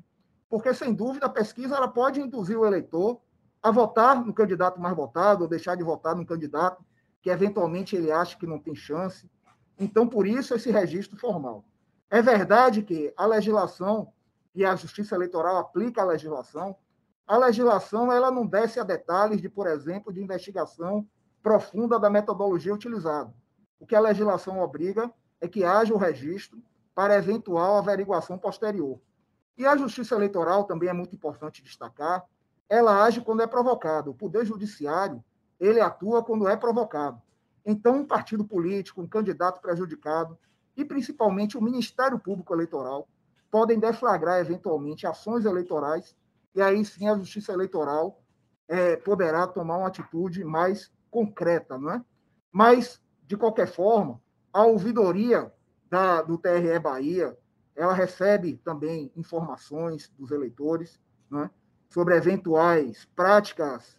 porque, 0.48 0.72
sem 0.72 0.94
dúvida, 0.94 1.26
a 1.26 1.30
pesquisa 1.30 1.74
ela 1.74 1.88
pode 1.88 2.20
induzir 2.20 2.56
o 2.56 2.64
eleitor 2.64 3.20
a 3.66 3.70
votar 3.72 4.24
no 4.24 4.32
candidato 4.32 4.80
mais 4.80 4.94
votado 4.94 5.42
ou 5.42 5.48
deixar 5.48 5.74
de 5.74 5.82
votar 5.82 6.14
no 6.14 6.24
candidato 6.24 6.84
que, 7.20 7.28
eventualmente, 7.28 7.96
ele 7.96 8.12
acha 8.12 8.38
que 8.38 8.46
não 8.46 8.60
tem 8.60 8.76
chance. 8.76 9.28
Então, 9.76 10.06
por 10.06 10.24
isso, 10.24 10.54
esse 10.54 10.70
registro 10.70 11.18
formal. 11.18 11.64
É 12.08 12.22
verdade 12.22 12.80
que 12.80 13.12
a 13.16 13.26
legislação 13.26 14.12
e 14.54 14.64
a 14.64 14.76
Justiça 14.76 15.16
Eleitoral 15.16 15.56
aplica 15.56 16.00
a 16.00 16.04
legislação, 16.04 16.76
a 17.26 17.36
legislação 17.36 18.12
ela 18.12 18.30
não 18.30 18.46
desce 18.46 18.78
a 18.78 18.84
detalhes 18.84 19.42
de, 19.42 19.48
por 19.48 19.66
exemplo, 19.66 20.12
de 20.12 20.22
investigação 20.22 21.04
profunda 21.42 21.98
da 21.98 22.08
metodologia 22.08 22.72
utilizada. 22.72 23.34
O 23.80 23.84
que 23.84 23.96
a 23.96 24.00
legislação 24.00 24.60
obriga 24.60 25.12
é 25.40 25.48
que 25.48 25.64
haja 25.64 25.92
o 25.92 25.98
registro 25.98 26.62
para 26.94 27.16
eventual 27.16 27.78
averiguação 27.78 28.38
posterior. 28.38 29.00
E 29.58 29.66
a 29.66 29.76
justiça 29.76 30.14
eleitoral 30.14 30.62
também 30.62 30.88
é 30.88 30.92
muito 30.92 31.16
importante 31.16 31.64
destacar, 31.64 32.24
ela 32.68 33.04
age 33.04 33.20
quando 33.20 33.42
é 33.42 33.46
provocado. 33.46 34.10
O 34.10 34.14
poder 34.14 34.44
judiciário, 34.44 35.22
ele 35.58 35.80
atua 35.80 36.22
quando 36.22 36.48
é 36.48 36.56
provocado. 36.56 37.20
Então, 37.64 38.00
um 38.00 38.06
partido 38.06 38.44
político, 38.44 39.00
um 39.00 39.06
candidato 39.06 39.60
prejudicado 39.60 40.38
e 40.76 40.84
principalmente 40.84 41.56
o 41.56 41.62
Ministério 41.62 42.18
Público 42.18 42.54
Eleitoral 42.54 43.08
podem 43.50 43.78
deflagrar 43.78 44.40
eventualmente 44.40 45.06
ações 45.06 45.44
eleitorais 45.44 46.14
e 46.54 46.60
aí 46.60 46.84
sim 46.84 47.08
a 47.08 47.16
justiça 47.16 47.52
eleitoral 47.52 48.20
é, 48.68 48.96
poderá 48.96 49.46
tomar 49.46 49.78
uma 49.78 49.88
atitude 49.88 50.44
mais 50.44 50.92
concreta, 51.10 51.78
não 51.78 51.92
é? 51.92 52.04
Mas 52.52 53.00
de 53.26 53.36
qualquer 53.36 53.66
forma, 53.66 54.20
A 54.52 54.64
ouvidoria 54.64 55.52
da, 55.90 56.22
do 56.22 56.38
TRE 56.38 56.78
Bahia, 56.78 57.36
ela 57.74 57.92
recebe 57.92 58.56
também 58.64 59.12
informações 59.14 60.08
dos 60.16 60.30
eleitores 60.30 60.98
né, 61.30 61.50
sobre 61.88 62.16
eventuais 62.16 63.06
práticas 63.16 63.96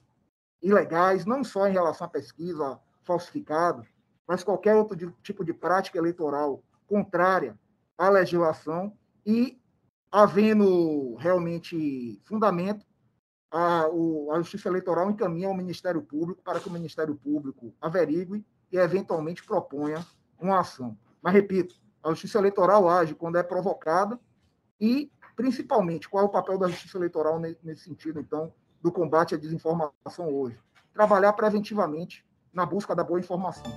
ilegais, 0.62 1.26
não 1.26 1.44
só 1.44 1.68
em 1.68 1.74
relação 1.74 2.08
à 2.08 2.10
pesquisa 2.10 2.80
falsificada, 3.04 3.86
mas 4.28 4.44
qualquer 4.44 4.76
outro 4.76 5.14
tipo 5.24 5.46
de 5.46 5.54
prática 5.54 5.98
eleitoral 5.98 6.62
contrária 6.86 7.58
à 7.98 8.10
legislação 8.10 8.94
e, 9.26 9.60
havendo 10.12 11.16
realmente 11.16 12.22
fundamento, 12.26 12.86
a, 13.50 13.88
o, 13.90 14.32
a 14.32 14.38
Justiça 14.38 14.68
Eleitoral 14.68 15.10
encaminha 15.10 15.48
ao 15.48 15.56
Ministério 15.56 16.02
Público 16.02 16.42
para 16.44 16.60
que 16.60 16.68
o 16.68 16.72
Ministério 16.72 17.16
Público 17.16 17.74
averigue 17.82 18.46
e, 18.72 18.78
eventualmente, 18.78 19.44
proponha 19.44 20.06
uma 20.40 20.60
ação. 20.60 20.98
Mas, 21.22 21.34
repito, 21.34 21.76
a 22.04 22.10
Justiça 22.10 22.40
Eleitoral 22.40 22.90
age 22.90 23.16
quando 23.16 23.38
é 23.38 23.44
provocada 23.44 24.20
e, 24.80 25.12
principalmente, 25.38 26.10
qual 26.10 26.24
é 26.24 26.26
o 26.26 26.30
papel 26.30 26.58
da 26.58 26.68
Justiça 26.68 26.98
Eleitoral 26.98 27.40
nesse 27.40 27.84
sentido, 27.84 28.20
então, 28.20 28.52
do 28.82 28.92
combate 28.92 29.36
à 29.36 29.38
desinformação 29.38 30.28
hoje? 30.34 30.58
Trabalhar 30.92 31.32
preventivamente 31.34 32.26
na 32.52 32.66
busca 32.66 32.96
da 32.96 33.04
boa 33.04 33.20
informação. 33.20 33.72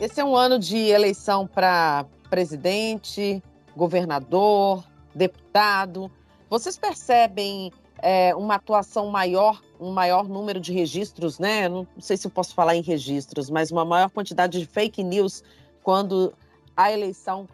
Esse 0.00 0.18
é 0.18 0.24
um 0.24 0.34
ano 0.34 0.58
de 0.58 0.78
eleição 0.78 1.46
para 1.46 2.06
presidente, 2.30 3.42
governador, 3.76 4.82
deputado. 5.14 6.10
Vocês 6.48 6.78
percebem 6.78 7.70
é, 7.98 8.34
uma 8.34 8.54
atuação 8.54 9.10
maior, 9.10 9.62
um 9.78 9.92
maior 9.92 10.26
número 10.26 10.58
de 10.58 10.72
registros, 10.72 11.38
né? 11.38 11.68
Não 11.68 11.86
sei 11.98 12.16
se 12.16 12.26
eu 12.26 12.30
posso 12.30 12.54
falar 12.54 12.74
em 12.74 12.82
registros, 12.82 13.50
mas 13.50 13.70
uma 13.70 13.84
maior 13.84 14.08
quantidade 14.08 14.58
de 14.58 14.66
fake 14.66 15.04
news 15.04 15.44
quando 15.82 16.32
a 16.74 16.90
eleição 16.90 17.46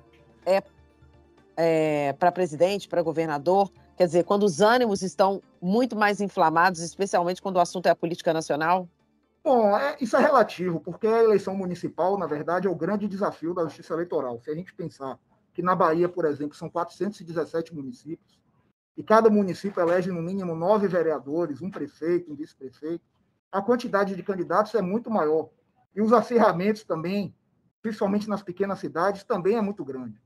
é, 0.46 0.62
é 1.60 2.12
para 2.12 2.30
presidente, 2.30 2.88
para 2.88 3.02
governador. 3.02 3.68
Quer 3.96 4.06
dizer, 4.06 4.24
quando 4.24 4.44
os 4.44 4.60
ânimos 4.60 5.02
estão 5.02 5.42
muito 5.60 5.96
mais 5.96 6.20
inflamados, 6.20 6.80
especialmente 6.80 7.42
quando 7.42 7.56
o 7.56 7.60
assunto 7.60 7.86
é 7.86 7.90
a 7.90 7.96
política 7.96 8.32
nacional? 8.32 8.88
Bom, 9.42 9.76
é, 9.76 9.96
isso 10.00 10.16
é 10.16 10.20
relativo, 10.20 10.78
porque 10.78 11.08
a 11.08 11.24
eleição 11.24 11.56
municipal, 11.56 12.16
na 12.16 12.26
verdade, 12.26 12.68
é 12.68 12.70
o 12.70 12.76
grande 12.76 13.08
desafio 13.08 13.52
da 13.52 13.64
justiça 13.64 13.92
eleitoral. 13.92 14.40
Se 14.40 14.50
a 14.50 14.54
gente 14.54 14.72
pensar 14.72 15.18
que 15.52 15.60
na 15.60 15.74
Bahia, 15.74 16.08
por 16.08 16.24
exemplo, 16.24 16.54
são 16.54 16.70
417 16.70 17.74
municípios, 17.74 18.38
e 18.96 19.02
cada 19.02 19.28
município 19.28 19.80
elege 19.80 20.12
no 20.12 20.22
mínimo 20.22 20.54
nove 20.54 20.86
vereadores, 20.86 21.60
um 21.60 21.70
prefeito, 21.70 22.32
um 22.32 22.36
vice-prefeito, 22.36 23.04
a 23.50 23.60
quantidade 23.60 24.14
de 24.14 24.22
candidatos 24.22 24.74
é 24.76 24.82
muito 24.82 25.10
maior. 25.10 25.48
E 25.94 26.00
os 26.00 26.12
acirramentos 26.12 26.84
também, 26.84 27.34
principalmente 27.82 28.28
nas 28.28 28.42
pequenas 28.42 28.78
cidades, 28.78 29.24
também 29.24 29.56
é 29.56 29.60
muito 29.60 29.84
grande. 29.84 30.20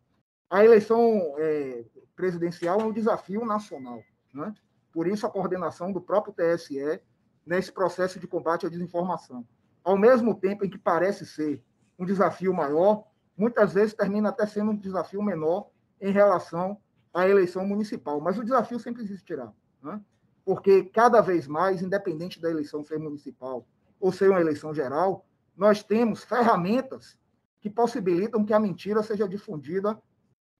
A 0.53 0.63
eleição 0.63 1.35
é, 1.39 1.83
presidencial 2.15 2.79
é 2.79 2.85
um 2.85 2.93
desafio 2.93 3.43
nacional. 3.43 4.03
Né? 4.35 4.55
Por 4.93 5.07
isso, 5.07 5.27
a 5.27 5.31
coordenação 5.31 5.91
do 5.91 5.99
próprio 5.99 6.35
TSE 6.35 7.01
nesse 7.47 7.73
processo 7.73 8.21
de 8.21 8.27
combate 8.27 8.67
à 8.67 8.69
desinformação. 8.69 9.49
Ao 9.83 9.97
mesmo 9.97 10.35
tempo 10.35 10.63
em 10.63 10.69
que 10.69 10.77
parece 10.77 11.25
ser 11.25 11.65
um 11.99 12.05
desafio 12.05 12.53
maior, 12.53 13.03
muitas 13.35 13.73
vezes 13.73 13.95
termina 13.95 14.29
até 14.29 14.45
sendo 14.45 14.73
um 14.73 14.77
desafio 14.77 15.23
menor 15.23 15.71
em 15.99 16.13
relação 16.13 16.77
a 17.15 17.27
eleição 17.27 17.67
municipal. 17.67 18.21
Mas 18.21 18.37
o 18.37 18.45
desafio 18.45 18.79
sempre 18.79 19.03
existirá, 19.03 19.51
né? 19.83 20.03
porque 20.45 20.85
cada 20.85 21.23
vez 21.23 21.47
mais, 21.47 21.81
independente 21.81 22.39
da 22.39 22.51
eleição 22.51 22.85
ser 22.85 22.99
municipal 22.99 23.67
ou 23.99 24.13
ser 24.13 24.29
uma 24.29 24.41
eleição 24.43 24.75
geral, 24.75 25.25
nós 25.57 25.83
temos 25.83 26.23
ferramentas 26.23 27.17
que 27.59 27.71
possibilitam 27.71 28.45
que 28.45 28.53
a 28.53 28.61
mentira 28.61 29.03
seja 29.03 29.27
difundida 29.27 29.99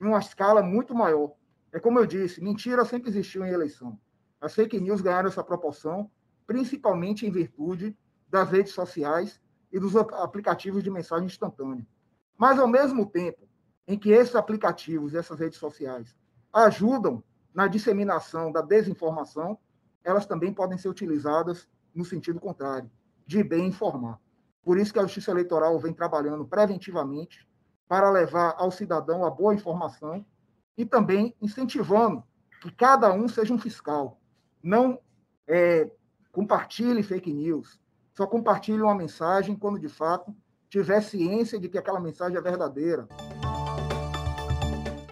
em 0.03 0.07
uma 0.07 0.19
escala 0.19 0.63
muito 0.63 0.95
maior. 0.95 1.33
É 1.73 1.79
como 1.79 1.99
eu 1.99 2.07
disse, 2.07 2.43
mentira 2.43 2.85
sempre 2.85 3.09
existiu 3.09 3.45
em 3.45 3.51
eleição. 3.51 3.99
As 4.41 4.55
fake 4.55 4.81
news 4.81 5.01
ganharam 5.01 5.29
essa 5.29 5.45
proporção, 5.45 6.11
principalmente 6.47 7.25
em 7.25 7.31
virtude 7.31 7.97
das 8.29 8.51
redes 8.51 8.73
sociais 8.73 9.41
e 9.71 9.79
dos 9.79 9.97
aplicativos 9.97 10.83
de 10.83 10.91
mensagem 10.91 11.27
instantânea. 11.27 11.87
Mas, 12.37 12.59
ao 12.59 12.67
mesmo 12.67 13.07
tempo 13.07 13.49
em 13.87 13.99
que 13.99 14.11
esses 14.11 14.35
aplicativos 14.35 15.15
essas 15.15 15.39
redes 15.39 15.59
sociais 15.59 16.17
ajudam 16.53 17.23
na 17.55 17.67
disseminação 17.69 18.51
da 18.51 18.61
desinformação, 18.61 19.59
elas 20.05 20.27
também 20.27 20.53
podem 20.53 20.77
ser 20.77 20.89
utilizadas 20.89 21.69
no 21.95 22.05
sentido 22.05 22.41
contrário, 22.41 22.91
de 23.27 23.43
bem 23.45 23.69
informar. 23.69 24.19
Por 24.65 24.79
isso 24.79 24.93
que 24.93 24.99
a 24.99 25.03
Justiça 25.03 25.31
Eleitoral 25.31 25.79
vem 25.79 25.93
trabalhando 25.93 26.45
preventivamente 26.45 27.47
para 27.93 28.09
levar 28.09 28.55
ao 28.57 28.71
cidadão 28.71 29.23
a 29.23 29.29
boa 29.29 29.53
informação 29.53 30.25
e 30.79 30.87
também 30.87 31.37
incentivando 31.43 32.25
que 32.63 32.73
cada 32.73 33.13
um 33.13 33.29
seja 33.29 33.53
um 33.53 33.59
fiscal. 33.59 34.19
Não 34.63 34.99
é, 35.47 35.91
compartilhe 36.33 37.03
fake 37.03 37.31
news, 37.31 37.79
só 38.15 38.27
compartilhe 38.27 38.81
uma 38.81 38.95
mensagem 38.95 39.55
quando 39.55 39.79
de 39.79 39.91
fato 39.91 40.35
tiver 40.71 41.03
ciência 41.03 41.61
de 41.61 41.69
que 41.69 41.77
aquela 41.77 42.01
mensagem 42.01 42.39
é 42.39 42.41
verdadeira. 42.41 43.07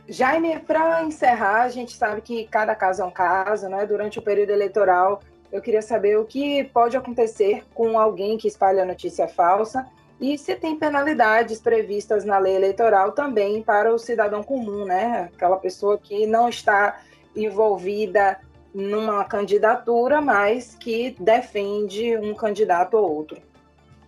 Jaime, 0.08 0.58
para 0.60 1.04
encerrar, 1.04 1.64
a 1.64 1.68
gente 1.68 1.94
sabe 1.94 2.22
que 2.22 2.46
cada 2.46 2.74
caso 2.74 3.02
é 3.02 3.04
um 3.04 3.10
caso, 3.10 3.68
né? 3.68 3.84
Durante 3.84 4.18
o 4.18 4.22
período 4.22 4.52
eleitoral, 4.52 5.20
eu 5.52 5.60
queria 5.60 5.82
saber 5.82 6.18
o 6.18 6.24
que 6.24 6.64
pode 6.64 6.96
acontecer 6.96 7.62
com 7.74 7.98
alguém 7.98 8.38
que 8.38 8.48
espalha 8.48 8.86
notícia 8.86 9.28
falsa 9.28 9.86
e 10.20 10.36
se 10.36 10.54
tem 10.54 10.78
penalidades 10.78 11.60
previstas 11.60 12.24
na 12.24 12.38
lei 12.38 12.54
eleitoral 12.54 13.12
também 13.12 13.62
para 13.62 13.92
o 13.94 13.98
cidadão 13.98 14.42
comum, 14.42 14.84
né? 14.84 15.30
Aquela 15.34 15.56
pessoa 15.56 15.96
que 15.96 16.26
não 16.26 16.48
está 16.48 17.00
envolvida 17.34 18.38
numa 18.74 19.24
candidatura, 19.24 20.20
mas 20.20 20.74
que 20.74 21.16
defende 21.18 22.16
um 22.18 22.34
candidato 22.34 22.94
ou 22.94 23.16
outro. 23.16 23.40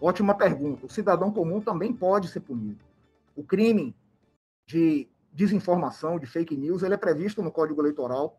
Ótima 0.00 0.34
pergunta. 0.34 0.84
O 0.84 0.90
cidadão 0.90 1.32
comum 1.32 1.60
também 1.60 1.92
pode 1.92 2.28
ser 2.28 2.40
punido. 2.40 2.84
O 3.34 3.42
crime 3.42 3.96
de 4.66 5.08
desinformação, 5.32 6.18
de 6.18 6.26
fake 6.26 6.56
news, 6.56 6.82
ele 6.82 6.94
é 6.94 6.98
previsto 6.98 7.42
no 7.42 7.50
Código 7.50 7.80
Eleitoral, 7.80 8.38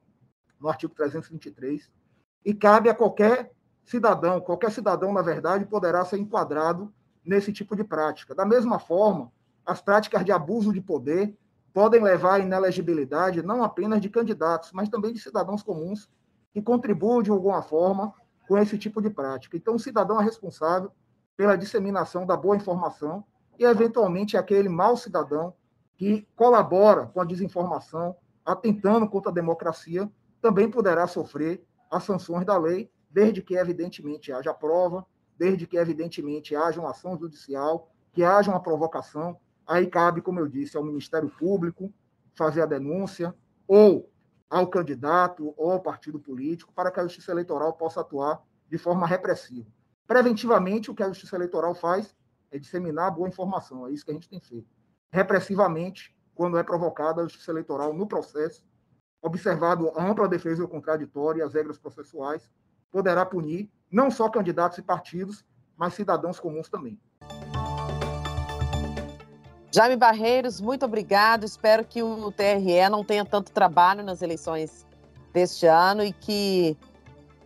no 0.60 0.70
artigo 0.70 0.94
323, 0.94 1.92
e 2.46 2.54
cabe 2.54 2.90
a 2.90 2.94
qualquer 2.94 3.52
cidadão, 3.84 4.40
qualquer 4.40 4.72
cidadão, 4.72 5.12
na 5.12 5.22
verdade, 5.22 5.66
poderá 5.66 6.06
ser 6.06 6.18
enquadrado 6.20 6.94
nesse 7.26 7.52
tipo 7.52 7.76
de 7.76 7.84
prática. 7.84 8.36
Da 8.36 8.46
mesma 8.46 8.80
forma, 8.80 9.32
as 9.66 9.82
práticas 9.82 10.24
de 10.26 10.32
abuso 10.32 10.74
de 10.74 10.82
poder 10.82 11.38
podem 11.74 12.02
levar 12.02 12.36
à 12.36 12.40
inelegibilidade 12.40 13.42
não 13.42 13.64
apenas 13.64 14.00
de 14.00 14.10
candidatos, 14.10 14.72
mas 14.72 14.90
também 14.90 15.14
de 15.14 15.20
cidadãos 15.20 15.64
comuns 15.64 16.10
que 16.54 16.62
contribuem 16.62 17.24
de 17.24 17.32
alguma 17.32 17.62
forma 17.62 18.14
com 18.48 18.58
esse 18.58 18.78
tipo 18.78 19.02
de 19.02 19.10
prática. 19.10 19.58
Então, 19.58 19.76
o 19.76 19.80
cidadão 19.80 20.22
é 20.22 20.24
responsável 20.24 20.92
pela 21.36 21.58
disseminação 21.58 22.26
da 22.26 22.38
boa 22.38 22.56
informação 22.56 23.24
e, 23.58 23.64
eventualmente, 23.64 24.38
aquele 24.38 24.70
mau 24.70 24.96
cidadão 24.96 25.54
que 25.98 26.28
colabora 26.36 27.08
com 27.08 27.22
a 27.22 27.26
desinformação, 27.26 28.16
atentando 28.46 29.08
contra 29.08 29.32
a 29.32 29.34
democracia, 29.34 30.10
também 30.42 30.70
poderá 30.70 31.08
sofrer 31.08 31.66
as 31.90 32.04
sanções 32.04 32.46
da 32.46 32.58
lei, 32.58 32.92
desde 33.10 33.42
que, 33.42 33.56
evidentemente, 33.56 34.32
haja 34.32 34.54
prova, 34.54 35.06
desde 35.44 35.68
que, 35.68 35.76
evidentemente, 35.76 36.56
haja 36.56 36.80
uma 36.80 36.92
ação 36.92 37.18
judicial, 37.18 37.92
que 38.14 38.24
haja 38.24 38.50
uma 38.50 38.64
provocação. 38.64 39.38
Aí 39.68 39.88
cabe, 39.88 40.22
como 40.22 40.40
eu 40.40 40.48
disse, 40.48 40.78
ao 40.78 40.84
Ministério 40.86 41.30
Público 41.30 41.94
fazer 42.34 42.62
a 42.62 42.66
denúncia, 42.66 43.36
ou 43.68 44.10
ao 44.50 44.68
candidato 44.68 45.54
ou 45.58 45.72
ao 45.72 45.82
partido 45.82 46.18
político, 46.18 46.72
para 46.74 46.90
que 46.90 47.00
a 47.00 47.04
Justiça 47.04 47.34
Eleitoral 47.34 47.74
possa 47.74 48.00
atuar 48.00 48.42
de 48.70 48.78
forma 48.78 49.06
repressiva. 49.06 49.70
Preventivamente, 50.08 50.90
o 50.90 50.96
que 50.96 51.04
a 51.04 51.10
Justiça 51.10 51.36
Eleitoral 51.36 51.76
faz 51.76 52.16
é 52.50 52.58
disseminar 52.58 53.12
boa 53.12 53.28
informação, 53.28 53.86
é 53.86 53.92
isso 53.92 54.06
que 54.06 54.12
a 54.12 54.14
gente 54.14 54.30
tem 54.30 54.40
feito 54.40 54.70
repressivamente 55.12 56.16
quando 56.34 56.58
é 56.58 56.64
provocada 56.64 57.22
a 57.22 57.24
justiça 57.26 57.52
eleitoral 57.52 57.94
no 57.94 58.08
processo, 58.08 58.66
observado 59.22 59.90
a 59.90 60.04
ampla 60.04 60.28
defesa 60.28 60.64
do 60.64 60.68
contraditório 60.68 61.40
e 61.40 61.42
as 61.44 61.54
regras 61.54 61.78
processuais, 61.78 62.50
poderá 62.90 63.24
punir 63.24 63.72
não 63.94 64.10
só 64.10 64.28
candidatos 64.28 64.80
e 64.80 64.82
partidos, 64.82 65.46
mas 65.78 65.94
cidadãos 65.94 66.40
comuns 66.40 66.68
também. 66.68 67.00
Jaime 69.72 69.96
Barreiros, 69.96 70.60
muito 70.60 70.86
obrigado. 70.86 71.44
Espero 71.46 71.86
que 71.86 72.02
o 72.02 72.32
TRE 72.32 72.90
não 72.92 73.04
tenha 73.04 73.24
tanto 73.24 73.52
trabalho 73.52 74.04
nas 74.04 74.22
eleições 74.22 74.86
deste 75.32 75.68
ano 75.68 76.04
e 76.04 76.12
que 76.12 76.78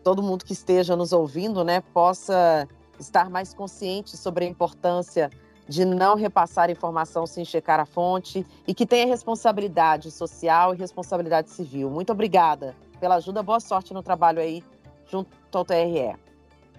todo 0.03 0.23
mundo 0.23 0.45
que 0.45 0.53
esteja 0.53 0.95
nos 0.95 1.11
ouvindo, 1.11 1.63
né, 1.63 1.81
possa 1.93 2.67
estar 2.97 3.29
mais 3.29 3.53
consciente 3.53 4.15
sobre 4.15 4.45
a 4.45 4.47
importância 4.47 5.29
de 5.67 5.83
não 5.83 6.15
repassar 6.15 6.69
informação 6.69 7.25
sem 7.27 7.43
checar 7.43 7.79
a 7.79 7.85
fonte 7.85 8.45
e 8.65 8.73
que 8.73 8.85
tenha 8.85 9.05
responsabilidade 9.05 10.11
social 10.11 10.73
e 10.73 10.77
responsabilidade 10.77 11.49
civil. 11.49 11.89
Muito 11.89 12.11
obrigada 12.11 12.73
pela 13.01 13.15
ajuda, 13.15 13.43
boa 13.43 13.59
sorte 13.59 13.93
no 13.93 14.01
trabalho 14.01 14.39
aí 14.39 14.63
junto 15.09 15.29
ao 15.53 15.65
TRE. 15.65 16.15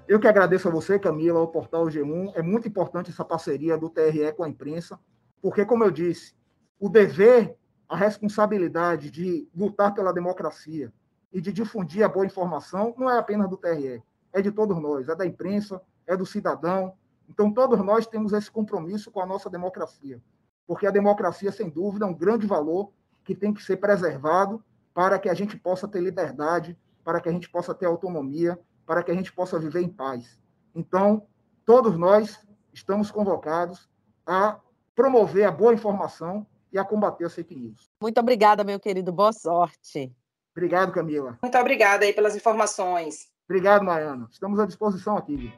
Eu 0.09 0.19
que 0.19 0.27
agradeço 0.27 0.67
a 0.67 0.71
você, 0.71 0.99
Camila, 0.99 1.39
ao 1.39 1.49
Portal 1.49 1.85
G1. 1.85 2.33
É 2.35 2.41
muito 2.41 2.67
importante 2.67 3.11
essa 3.11 3.23
parceria 3.23 3.77
do 3.77 3.91
TRE 3.91 4.33
com 4.35 4.43
a 4.43 4.49
imprensa, 4.49 4.99
porque, 5.43 5.67
como 5.67 5.85
eu 5.85 5.91
disse, 5.91 6.35
o 6.81 6.89
dever, 6.89 7.55
a 7.87 7.95
responsabilidade 7.95 9.11
de 9.11 9.47
lutar 9.55 9.93
pela 9.93 10.11
democracia 10.11 10.91
e 11.31 11.43
de 11.43 11.53
difundir 11.53 12.03
a 12.03 12.09
boa 12.09 12.25
informação 12.25 12.95
não 12.97 13.11
é 13.11 13.19
apenas 13.19 13.51
do 13.51 13.59
TRE, 13.59 14.03
é 14.33 14.41
de 14.41 14.51
todos 14.51 14.81
nós, 14.81 15.11
é 15.11 15.15
da 15.15 15.27
imprensa, 15.27 15.79
é 16.07 16.17
do 16.17 16.25
cidadão. 16.25 16.95
Então, 17.29 17.53
todos 17.53 17.79
nós 17.85 18.07
temos 18.07 18.33
esse 18.33 18.51
compromisso 18.51 19.11
com 19.11 19.21
a 19.21 19.27
nossa 19.27 19.51
democracia, 19.51 20.23
porque 20.67 20.87
a 20.87 20.91
democracia, 20.91 21.53
sem 21.53 21.69
dúvida, 21.69 22.07
é 22.07 22.09
um 22.09 22.15
grande 22.15 22.47
valor 22.47 22.91
que 23.23 23.35
tem 23.35 23.53
que 23.53 23.63
ser 23.63 23.77
preservado 23.77 24.65
para 24.95 25.19
que 25.19 25.29
a 25.29 25.35
gente 25.35 25.55
possa 25.55 25.87
ter 25.87 26.01
liberdade, 26.01 26.79
para 27.05 27.21
que 27.21 27.29
a 27.29 27.33
gente 27.33 27.51
possa 27.51 27.75
ter 27.75 27.85
autonomia 27.85 28.59
para 28.89 29.03
que 29.03 29.11
a 29.11 29.15
gente 29.15 29.31
possa 29.31 29.59
viver 29.59 29.83
em 29.83 29.89
paz. 29.89 30.41
Então, 30.75 31.27
todos 31.67 31.99
nós 31.99 32.41
estamos 32.73 33.11
convocados 33.11 33.87
a 34.27 34.59
promover 34.95 35.45
a 35.45 35.51
boa 35.51 35.75
informação 35.75 36.47
e 36.73 36.79
a 36.79 36.85
combater 36.85 37.27
as 37.27 37.35
fake 37.35 37.55
news. 37.55 37.91
Muito 38.01 38.19
obrigada, 38.19 38.65
meu 38.65 38.81
querido. 38.81 39.13
Boa 39.13 39.33
sorte. 39.35 40.11
Obrigado, 40.53 40.91
Camila. 40.91 41.39
Muito 41.43 41.59
obrigada 41.59 42.07
aí 42.07 42.15
pelas 42.15 42.35
informações. 42.35 43.29
Obrigado, 43.45 43.85
Maiana. 43.85 44.27
Estamos 44.31 44.59
à 44.59 44.65
disposição 44.65 45.19
aqui. 45.19 45.53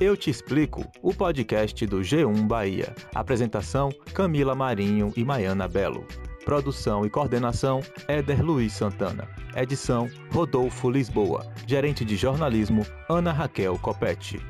Eu 0.00 0.16
Te 0.16 0.28
Explico, 0.28 0.84
o 1.00 1.14
podcast 1.14 1.86
do 1.86 2.00
G1 2.00 2.48
Bahia. 2.48 2.92
Apresentação: 3.14 3.90
Camila 4.12 4.56
Marinho 4.56 5.12
e 5.16 5.24
Maiana 5.24 5.68
Belo. 5.68 6.04
Produção 6.44 7.06
e 7.06 7.10
coordenação: 7.10 7.80
Éder 8.08 8.44
Luiz 8.44 8.72
Santana. 8.72 9.28
Edição: 9.54 10.08
Rodolfo 10.32 10.90
Lisboa. 10.90 11.46
Gerente 11.66 12.04
de 12.04 12.16
jornalismo: 12.16 12.84
Ana 13.08 13.32
Raquel 13.32 13.78
Copete. 13.78 14.40